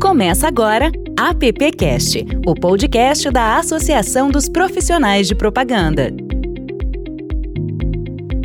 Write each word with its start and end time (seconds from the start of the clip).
Começa 0.00 0.46
agora 0.46 0.92
AppCast, 1.18 2.26
o 2.46 2.54
podcast 2.54 3.30
da 3.30 3.58
Associação 3.58 4.30
dos 4.30 4.46
Profissionais 4.46 5.26
de 5.26 5.34
Propaganda. 5.34 6.12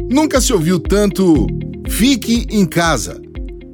Nunca 0.10 0.40
se 0.40 0.54
ouviu 0.54 0.80
tanto 0.80 1.48
fique 1.90 2.48
em 2.50 2.66
casa. 2.66 3.22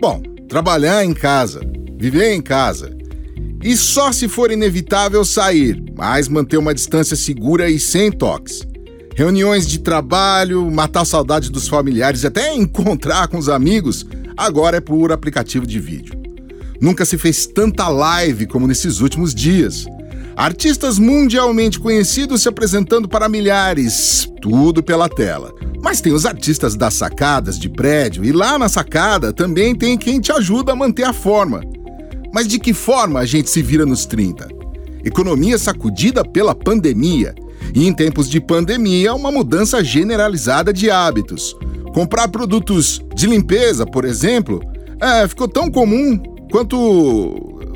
Bom, 0.01 0.23
trabalhar 0.49 1.05
em 1.05 1.13
casa, 1.13 1.61
viver 1.97 2.33
em 2.33 2.41
casa. 2.41 2.97
E 3.63 3.77
só 3.77 4.11
se 4.11 4.27
for 4.27 4.51
inevitável 4.51 5.23
sair, 5.23 5.81
mas 5.95 6.27
manter 6.27 6.57
uma 6.57 6.73
distância 6.73 7.15
segura 7.15 7.69
e 7.69 7.79
sem 7.79 8.11
toques. 8.11 8.67
Reuniões 9.15 9.67
de 9.67 9.79
trabalho, 9.79 10.69
matar 10.71 11.05
saudade 11.05 11.51
dos 11.51 11.67
familiares 11.67 12.23
e 12.23 12.27
até 12.27 12.55
encontrar 12.55 13.27
com 13.27 13.37
os 13.37 13.49
amigos, 13.49 14.05
agora 14.35 14.77
é 14.77 14.81
por 14.81 15.11
aplicativo 15.11 15.65
de 15.65 15.79
vídeo. 15.79 16.26
Nunca 16.79 17.05
se 17.05 17.17
fez 17.17 17.47
tanta 17.47 17.87
live 17.87 18.45
como 18.45 18.67
nesses 18.67 18.99
últimos 18.99 19.33
dias. 19.33 19.85
Artistas 20.35 20.99
mundialmente 20.99 21.79
conhecidos 21.79 22.43
se 22.43 22.49
apresentando 22.49 23.07
para 23.09 23.27
milhares, 23.27 24.31
tudo 24.39 24.83
pela 24.83 25.09
tela. 25.09 25.51
Mas 25.81 25.99
tem 25.99 26.13
os 26.13 26.27
artistas 26.27 26.75
das 26.75 26.93
sacadas 26.93 27.57
de 27.57 27.67
prédio 27.67 28.23
e 28.23 28.31
lá 28.31 28.59
na 28.59 28.69
sacada 28.69 29.33
também 29.33 29.73
tem 29.73 29.97
quem 29.97 30.19
te 30.19 30.31
ajuda 30.31 30.73
a 30.73 30.75
manter 30.75 31.05
a 31.05 31.13
forma. 31.13 31.61
Mas 32.31 32.47
de 32.47 32.59
que 32.59 32.71
forma 32.71 33.19
a 33.19 33.25
gente 33.25 33.49
se 33.49 33.63
vira 33.63 33.85
nos 33.85 34.05
30? 34.05 34.47
Economia 35.03 35.57
sacudida 35.57 36.23
pela 36.23 36.53
pandemia. 36.53 37.33
E 37.73 37.87
em 37.87 37.93
tempos 37.93 38.29
de 38.29 38.39
pandemia, 38.39 39.15
uma 39.15 39.31
mudança 39.31 39.83
generalizada 39.83 40.71
de 40.71 40.91
hábitos. 40.91 41.55
Comprar 41.95 42.27
produtos 42.27 43.01
de 43.15 43.25
limpeza, 43.25 43.87
por 43.87 44.05
exemplo, 44.05 44.61
é, 45.01 45.27
ficou 45.27 45.47
tão 45.47 45.71
comum 45.71 46.21
quanto 46.51 46.77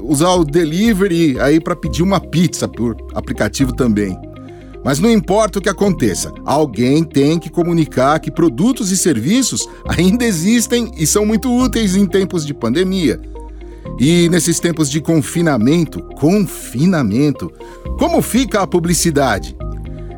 usar 0.01 0.33
o 0.33 0.43
delivery 0.43 1.39
aí 1.39 1.59
para 1.59 1.75
pedir 1.75 2.03
uma 2.03 2.19
pizza 2.19 2.67
por 2.67 2.95
aplicativo 3.13 3.73
também. 3.73 4.17
Mas 4.83 4.99
não 4.99 5.09
importa 5.09 5.59
o 5.59 5.61
que 5.61 5.69
aconteça, 5.69 6.33
alguém 6.43 7.03
tem 7.03 7.37
que 7.37 7.49
comunicar 7.49 8.19
que 8.19 8.31
produtos 8.31 8.91
e 8.91 8.97
serviços 8.97 9.67
ainda 9.87 10.25
existem 10.25 10.91
e 10.97 11.05
são 11.05 11.25
muito 11.25 11.55
úteis 11.55 11.95
em 11.95 12.05
tempos 12.05 12.45
de 12.45 12.53
pandemia. 12.53 13.19
E 13.99 14.27
nesses 14.29 14.59
tempos 14.59 14.89
de 14.89 14.99
confinamento, 14.99 16.01
confinamento, 16.15 17.51
como 17.99 18.21
fica 18.21 18.61
a 18.61 18.67
publicidade? 18.67 19.55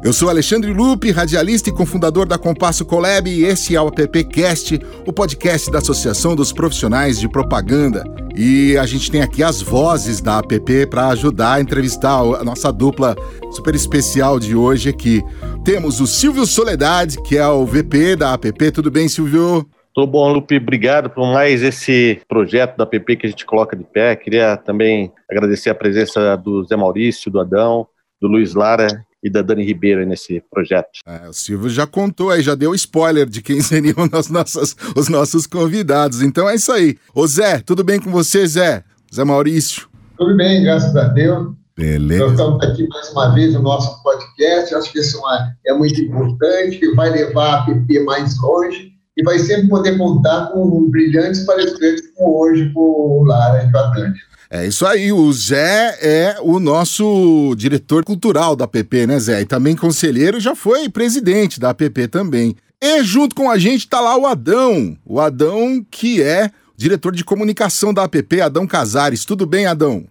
Eu 0.04 0.12
sou 0.12 0.30
Alexandre 0.30 0.74
Lupe, 0.74 1.12
radialista 1.12 1.70
e 1.70 1.74
cofundador 1.74 2.26
da 2.26 2.38
Compasso 2.38 2.84
Colab, 2.84 3.30
e 3.30 3.46
esse 3.46 3.74
é 3.74 3.82
o 3.82 3.88
AppCast, 3.88 4.78
o 5.08 5.14
podcast 5.14 5.72
da 5.72 5.78
Associação 5.78 6.36
dos 6.36 6.52
Profissionais 6.52 7.18
de 7.18 7.30
Propaganda. 7.30 8.04
E 8.36 8.78
a 8.78 8.86
gente 8.86 9.10
tem 9.10 9.22
aqui 9.22 9.42
as 9.42 9.62
vozes 9.62 10.20
da 10.20 10.40
APP 10.40 10.88
para 10.88 11.08
ajudar 11.08 11.54
a 11.54 11.62
entrevistar 11.62 12.20
a 12.20 12.44
nossa 12.44 12.70
dupla 12.70 13.16
super 13.50 13.74
especial 13.74 14.42
de 14.42 14.54
hoje 14.54 14.90
aqui. 14.90 15.22
Temos 15.64 16.02
o 16.02 16.06
Silvio 16.06 16.46
Soledade, 16.46 17.22
que 17.22 17.38
é 17.38 17.48
o 17.48 17.66
VP 17.66 18.18
da 18.18 18.34
APP. 18.34 18.72
Tudo 18.72 18.92
bem, 18.92 19.08
Silvio? 19.08 19.66
Tudo 19.96 20.08
bom, 20.08 20.34
Lupe. 20.34 20.58
Obrigado 20.58 21.10
por 21.10 21.26
mais 21.32 21.64
esse 21.64 22.20
projeto 22.28 22.76
da 22.76 22.84
APP 22.84 23.16
que 23.16 23.26
a 23.26 23.30
gente 23.30 23.46
coloca 23.46 23.74
de 23.74 23.86
pé. 23.86 24.18
Queria 24.18 24.58
também 24.58 25.14
agradecer 25.32 25.70
a 25.70 25.76
presença 25.76 26.36
do 26.36 26.62
Zé 26.66 26.76
Maurício, 26.76 27.32
do 27.32 27.40
Adão, 27.40 27.88
do 28.22 28.28
Luiz 28.28 28.54
Lara 28.54 29.06
e 29.24 29.30
da 29.30 29.42
Dani 29.42 29.64
Ribeiro 29.64 30.06
nesse 30.06 30.44
projeto. 30.52 30.90
É, 31.08 31.30
o 31.30 31.34
Silvio 31.34 31.70
já 31.70 31.88
contou 31.88 32.30
aí, 32.30 32.42
já 32.42 32.56
deu 32.56 32.76
spoiler 32.76 33.26
de 33.26 33.42
quem 33.42 33.62
seriam 33.64 33.96
os 34.12 34.30
nossos, 34.30 34.76
os 34.96 35.08
nossos 35.08 35.48
convidados. 35.48 36.22
Então 36.22 36.50
é 36.50 36.56
isso 36.56 36.72
aí. 36.72 36.98
Ô 37.16 37.26
Zé, 37.26 37.60
tudo 37.60 37.84
bem 37.84 38.00
com 38.00 38.12
você, 38.12 38.46
Zé? 38.46 38.84
Zé 39.14 39.24
Maurício? 39.24 39.88
Tudo 40.18 40.36
bem, 40.36 40.64
graças 40.64 40.96
a 40.96 41.08
Deus. 41.08 41.54
Beleza. 41.76 42.24
Nós 42.24 42.32
estamos 42.34 42.64
aqui 42.64 42.88
mais 42.88 43.10
uma 43.12 43.34
vez 43.34 43.54
no 43.54 43.62
nosso 43.62 44.04
podcast. 44.04 44.76
Acho 44.76 44.92
que 44.92 45.00
isso 45.00 45.20
é, 45.30 45.72
é 45.72 45.74
muito 45.74 46.00
importante, 46.02 46.78
que 46.78 46.94
vai 46.94 47.10
levar 47.10 47.60
a 47.60 47.66
PP 47.66 48.04
mais 48.04 48.40
longe 48.40 48.94
e 49.18 49.24
vai 49.24 49.40
sempre 49.40 49.70
poder 49.70 49.98
contar 49.98 50.48
com 50.48 50.90
brilhantes 50.90 51.46
palestrantes 51.46 52.04
como 52.16 52.42
hoje 52.42 52.72
com 52.74 52.80
o 52.80 53.24
Lara 53.24 53.64
e 53.64 53.72
o 53.72 53.78
Atlântico. 53.78 54.33
É 54.56 54.68
isso 54.68 54.86
aí, 54.86 55.12
o 55.12 55.34
Zé 55.34 55.98
é 56.00 56.38
o 56.40 56.60
nosso 56.60 57.56
diretor 57.58 58.06
cultural 58.06 58.56
da 58.56 58.66
APP, 58.66 59.08
né, 59.08 59.20
Zé? 59.20 59.42
E 59.42 59.46
também 59.48 59.76
conselheiro, 59.76 60.40
já 60.40 60.54
foi 60.54 60.88
presidente 60.88 61.60
da 61.60 61.72
APP 61.72 62.08
também. 62.08 62.56
E 62.80 63.04
junto 63.04 63.34
com 63.34 63.50
a 63.50 63.58
gente 63.58 63.90
tá 63.90 64.00
lá 64.00 64.16
o 64.16 64.28
Adão, 64.28 64.96
o 65.04 65.20
Adão 65.20 65.84
que 65.90 66.22
é 66.22 66.52
diretor 66.78 67.16
de 67.16 67.24
comunicação 67.24 67.92
da 67.92 68.04
APP, 68.04 68.42
Adão 68.42 68.68
Casares. 68.68 69.26
Tudo 69.26 69.48
bem, 69.48 69.66
Adão? 69.66 70.06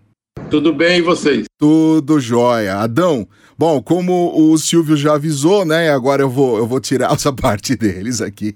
Tudo 0.52 0.70
bem 0.70 0.98
e 0.98 1.00
vocês? 1.00 1.46
Tudo 1.58 2.20
jóia. 2.20 2.76
Adão, 2.76 3.26
bom, 3.56 3.80
como 3.80 4.38
o 4.38 4.58
Silvio 4.58 4.98
já 4.98 5.14
avisou, 5.14 5.64
né? 5.64 5.90
Agora 5.90 6.20
eu 6.20 6.28
vou, 6.28 6.58
eu 6.58 6.66
vou 6.66 6.78
tirar 6.78 7.08
essa 7.16 7.32
parte 7.32 7.74
deles 7.74 8.20
aqui. 8.20 8.54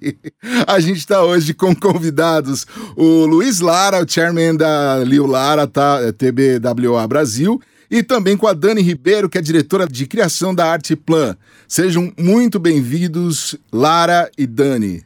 A 0.67 0.79
gente 0.79 0.99
está 0.99 1.25
hoje 1.25 1.55
com 1.55 1.75
convidados 1.75 2.67
o 2.95 3.25
Luiz 3.25 3.61
Lara, 3.61 4.05
o 4.05 4.07
chairman 4.07 4.55
da 4.55 5.03
Liu 5.05 5.25
Lara, 5.27 5.67
tá, 5.67 6.01
é 6.03 6.13
TBWA 6.13 7.09
Brasil, 7.09 7.59
e 7.91 8.03
também 8.03 8.37
com 8.37 8.47
a 8.47 8.53
Dani 8.53 8.83
Ribeiro, 8.83 9.27
que 9.27 9.39
é 9.39 9.41
diretora 9.41 9.87
de 9.87 10.07
criação 10.07 10.55
da 10.55 10.71
Arte 10.71 10.95
Plan. 10.95 11.35
Sejam 11.67 12.13
muito 12.19 12.59
bem-vindos, 12.59 13.57
Lara 13.73 14.31
e 14.37 14.47
Dani. 14.47 15.03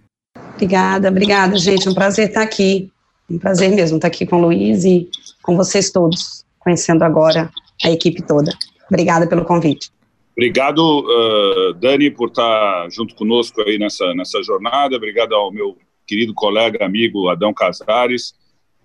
Obrigada, 0.54 1.08
obrigada, 1.08 1.56
gente. 1.56 1.88
Um 1.88 1.94
prazer 1.94 2.30
estar 2.30 2.42
aqui. 2.42 2.90
Um 3.30 3.38
prazer 3.38 3.70
mesmo 3.70 3.98
estar 3.98 4.08
aqui 4.08 4.26
com 4.26 4.38
o 4.38 4.46
Luiz 4.46 4.82
e 4.82 5.08
com 5.40 5.56
vocês 5.56 5.92
todos 5.92 6.40
conhecendo 6.60 7.02
agora 7.02 7.50
a 7.82 7.90
equipe 7.90 8.22
toda. 8.22 8.52
Obrigada 8.88 9.26
pelo 9.26 9.44
convite. 9.44 9.90
Obrigado, 10.32 11.00
uh, 11.00 11.74
Dani, 11.74 12.10
por 12.10 12.28
estar 12.28 12.88
junto 12.90 13.14
conosco 13.14 13.60
aí 13.62 13.78
nessa, 13.78 14.14
nessa 14.14 14.42
jornada. 14.42 14.96
Obrigado 14.96 15.34
ao 15.34 15.50
meu 15.50 15.76
querido 16.06 16.32
colega, 16.32 16.84
amigo 16.84 17.28
Adão 17.28 17.52
Casares, 17.52 18.34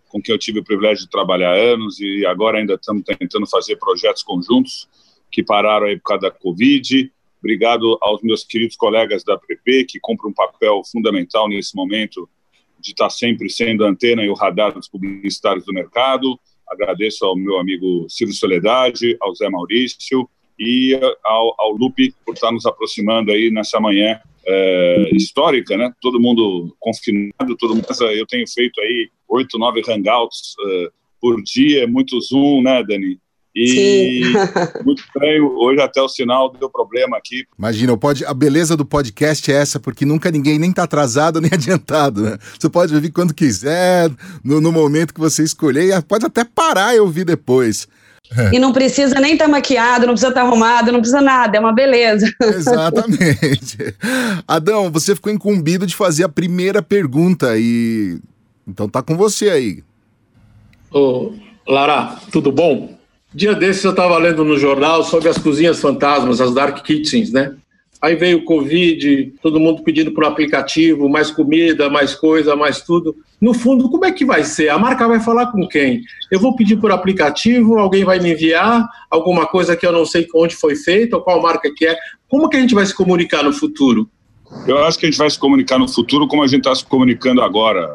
com 0.10 0.22
quem 0.22 0.34
eu 0.34 0.40
tive 0.40 0.60
o 0.60 0.64
privilégio 0.64 1.06
de 1.06 1.10
trabalhar 1.10 1.54
anos 1.54 2.00
e 2.00 2.26
agora 2.26 2.58
ainda 2.58 2.76
estamos 2.76 3.04
tentando 3.04 3.48
fazer 3.48 3.78
projetos 3.78 4.24
conjuntos 4.24 4.88
que 5.32 5.44
pararam 5.44 5.88
aí 5.88 5.98
por 5.98 6.04
causa 6.04 6.22
da 6.24 6.32
Covid. 6.32 7.12
Obrigado 7.40 7.98
aos 8.02 8.22
meus 8.22 8.44
queridos 8.44 8.76
colegas 8.76 9.24
da 9.24 9.38
PP, 9.38 9.86
que 9.86 10.00
cumprem 10.00 10.32
um 10.32 10.34
papel 10.34 10.82
fundamental 10.90 11.48
nesse 11.48 11.76
momento 11.76 12.30
de 12.80 12.92
estar 12.92 13.10
sempre 13.10 13.50
sendo 13.50 13.86
a 13.86 13.90
antena 13.90 14.24
e 14.24 14.30
o 14.30 14.34
radar 14.34 14.74
dos 14.74 14.88
publicitários 14.88 15.66
do 15.66 15.74
mercado. 15.74 16.40
Agradeço 16.70 17.26
ao 17.26 17.36
meu 17.36 17.58
amigo 17.60 18.06
Silvio 18.10 18.36
Soledade, 18.36 19.16
ao 19.22 19.36
Zé 19.36 19.50
Maurício 19.50 20.30
e 20.60 20.98
ao, 21.24 21.56
ao 21.58 21.72
Lupe 21.72 22.14
por 22.26 22.34
estar 22.34 22.52
nos 22.52 22.66
aproximando 22.66 23.32
aí 23.32 23.52
nessa 23.52 23.80
manhã 23.80 24.20
é, 24.48 25.10
histórica, 25.14 25.76
né? 25.78 25.92
Todo 26.02 26.20
mundo 26.20 26.76
confinado, 26.80 27.58
todo 27.58 27.76
mundo. 27.76 27.88
Eu 28.14 28.26
tenho 28.28 28.48
feito 28.48 28.80
aí 28.82 29.10
oito, 29.28 29.58
nove 29.58 29.82
hangouts 29.88 30.56
uh, 30.60 30.92
por 31.20 31.42
dia, 31.42 31.88
muito 31.88 32.20
Zoom, 32.22 32.62
né, 32.62 32.84
Dani? 32.84 33.20
E 33.56 34.34
muito 34.84 35.02
estranho, 35.02 35.56
hoje 35.58 35.82
até 35.82 36.02
o 36.02 36.10
sinal 36.10 36.52
deu 36.52 36.70
problema 36.70 37.16
aqui. 37.16 37.46
Imagina, 37.58 37.96
pode, 37.96 38.26
a 38.26 38.34
beleza 38.34 38.76
do 38.76 38.86
podcast 38.86 39.50
é 39.50 39.56
essa, 39.56 39.80
porque 39.80 40.06
nunca 40.06 40.30
ninguém 40.30 40.60
nem 40.60 40.72
está 40.72 40.84
atrasado 40.84 41.40
nem 41.40 41.52
adiantado, 41.54 42.22
né? 42.22 42.38
Você 42.60 42.68
pode 42.68 42.94
ouvir 42.94 43.12
quando 43.12 43.34
quiser, 43.34 44.12
no, 44.44 44.60
no 44.60 44.74
momento 44.74 45.14
que 45.14 45.20
você 45.22 45.42
escolher, 45.42 45.98
e 45.98 46.02
pode 46.02 46.26
até 46.26 46.44
parar 46.44 46.96
e 46.96 47.00
ouvir 47.00 47.24
depois. 47.24 47.88
E 48.52 48.58
não 48.58 48.74
precisa 48.74 49.20
nem 49.20 49.34
estar 49.34 49.46
tá 49.46 49.52
maquiado, 49.52 50.08
não 50.08 50.14
precisa 50.14 50.30
estar 50.30 50.42
tá 50.42 50.48
arrumado, 50.48 50.92
não 50.92 51.00
precisa 51.00 51.22
nada, 51.22 51.58
é 51.58 51.60
uma 51.60 51.72
beleza. 51.72 52.28
Exatamente. 52.42 53.78
Adão, 54.48 54.92
você 54.92 55.14
ficou 55.14 55.32
incumbido 55.32 55.86
de 55.86 55.96
fazer 55.96 56.24
a 56.24 56.30
primeira 56.30 56.82
pergunta 56.82 57.56
e 57.56 58.20
então 58.68 58.90
tá 58.90 59.04
com 59.04 59.16
você 59.16 59.50
aí. 59.50 59.84
Ô, 60.92 61.34
Lara, 61.68 62.18
tudo 62.32 62.52
bom? 62.52 62.95
Dia 63.36 63.54
desses 63.54 63.84
eu 63.84 63.92
estava 63.92 64.18
lendo 64.18 64.46
no 64.46 64.58
jornal 64.58 65.04
sobre 65.04 65.28
as 65.28 65.38
cozinhas 65.38 65.82
fantasmas, 65.82 66.40
as 66.40 66.54
dark 66.54 66.82
kitchens, 66.86 67.34
né? 67.34 67.54
Aí 68.02 68.16
veio 68.16 68.38
o 68.38 68.46
Covid, 68.46 69.34
todo 69.42 69.60
mundo 69.60 69.84
pedindo 69.84 70.14
por 70.14 70.24
aplicativo, 70.24 71.10
mais 71.10 71.32
comida, 71.32 71.90
mais 71.90 72.16
coisa, 72.16 72.56
mais 72.56 72.82
tudo. 72.82 73.14
No 73.42 73.54
fundo, 73.54 73.90
como 73.90 74.06
é 74.06 74.12
que 74.14 74.24
vai 74.24 74.46
ser? 74.46 74.70
A 74.70 74.78
marca 74.78 75.06
vai 75.06 75.20
falar 75.20 75.48
com 75.48 75.68
quem? 75.68 76.02
Eu 76.32 76.40
vou 76.40 76.56
pedir 76.56 76.78
por 76.78 76.94
aplicativo, 76.94 77.78
alguém 77.78 78.06
vai 78.06 78.20
me 78.20 78.32
enviar 78.32 78.88
alguma 79.12 79.46
coisa 79.46 79.76
que 79.76 79.86
eu 79.86 79.92
não 79.92 80.06
sei 80.06 80.26
onde 80.34 80.56
foi 80.56 80.78
feita, 80.78 81.18
ou 81.18 81.22
qual 81.22 81.42
marca 81.42 81.70
que 81.76 81.86
é. 81.86 81.98
Como 82.30 82.48
que 82.48 82.56
a 82.56 82.62
gente 82.62 82.74
vai 82.74 82.86
se 82.86 82.96
comunicar 82.96 83.44
no 83.44 83.52
futuro? 83.52 84.10
Eu 84.66 84.78
acho 84.86 84.98
que 84.98 85.08
a 85.08 85.10
gente 85.10 85.18
vai 85.18 85.30
se 85.30 85.38
comunicar 85.38 85.78
no 85.78 85.90
futuro 85.90 86.26
como 86.26 86.42
a 86.42 86.48
gente 86.48 86.60
está 86.60 86.74
se 86.74 86.86
comunicando 86.86 87.42
agora, 87.42 87.86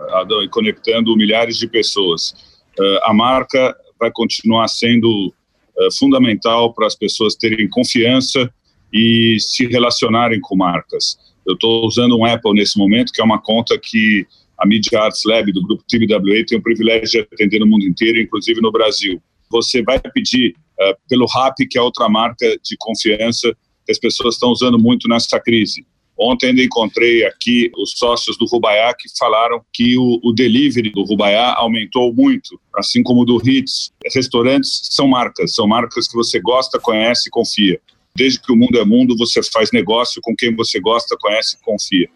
e 0.44 0.48
conectando 0.48 1.16
milhares 1.16 1.56
de 1.56 1.66
pessoas. 1.66 2.34
Uh, 2.78 2.98
a 3.04 3.14
marca 3.14 3.74
vai 4.00 4.10
continuar 4.10 4.66
sendo 4.68 5.28
uh, 5.28 5.98
fundamental 5.98 6.72
para 6.72 6.86
as 6.86 6.96
pessoas 6.96 7.36
terem 7.36 7.68
confiança 7.68 8.52
e 8.92 9.36
se 9.38 9.66
relacionarem 9.66 10.40
com 10.40 10.56
marcas. 10.56 11.18
Eu 11.46 11.54
estou 11.54 11.86
usando 11.86 12.16
um 12.16 12.24
Apple 12.24 12.54
nesse 12.54 12.78
momento, 12.78 13.12
que 13.12 13.20
é 13.20 13.24
uma 13.24 13.40
conta 13.40 13.78
que 13.78 14.26
a 14.58 14.66
Media 14.66 15.00
Arts 15.00 15.22
Lab 15.24 15.52
do 15.52 15.62
grupo 15.62 15.84
TBWA 15.88 16.44
tem 16.46 16.58
o 16.58 16.62
privilégio 16.62 17.06
de 17.06 17.18
atender 17.32 17.60
no 17.60 17.66
mundo 17.66 17.86
inteiro, 17.86 18.20
inclusive 18.20 18.60
no 18.60 18.72
Brasil. 18.72 19.22
Você 19.50 19.82
vai 19.82 20.00
pedir 20.00 20.54
uh, 20.80 20.96
pelo 21.08 21.26
RAP, 21.26 21.56
que 21.70 21.78
é 21.78 21.82
outra 21.82 22.08
marca 22.08 22.46
de 22.62 22.76
confiança 22.78 23.56
que 23.86 23.92
as 23.92 23.98
pessoas 23.98 24.34
estão 24.34 24.50
usando 24.50 24.78
muito 24.78 25.08
nessa 25.08 25.40
crise. 25.40 25.84
Ontem 26.22 26.48
ainda 26.48 26.62
encontrei 26.62 27.24
aqui 27.24 27.70
os 27.78 27.92
sócios 27.96 28.36
do 28.36 28.44
Rubaiá 28.44 28.94
que 28.94 29.08
falaram 29.18 29.62
que 29.72 29.96
o, 29.96 30.20
o 30.22 30.32
delivery 30.32 30.90
do 30.90 31.02
Rubaiá 31.02 31.54
aumentou 31.56 32.12
muito, 32.12 32.60
assim 32.76 33.02
como 33.02 33.24
do 33.24 33.40
Hits. 33.42 33.90
Restaurantes 34.14 34.82
são 34.90 35.08
marcas, 35.08 35.54
são 35.54 35.66
marcas 35.66 36.06
que 36.06 36.14
você 36.14 36.38
gosta, 36.38 36.78
conhece 36.78 37.28
e 37.28 37.30
confia. 37.30 37.80
Desde 38.14 38.38
que 38.38 38.52
o 38.52 38.56
mundo 38.56 38.78
é 38.78 38.84
mundo, 38.84 39.16
você 39.16 39.42
faz 39.42 39.72
negócio 39.72 40.20
com 40.22 40.36
quem 40.36 40.54
você 40.54 40.78
gosta, 40.78 41.16
conhece 41.18 41.56
e 41.56 41.64
confia. 41.64 42.08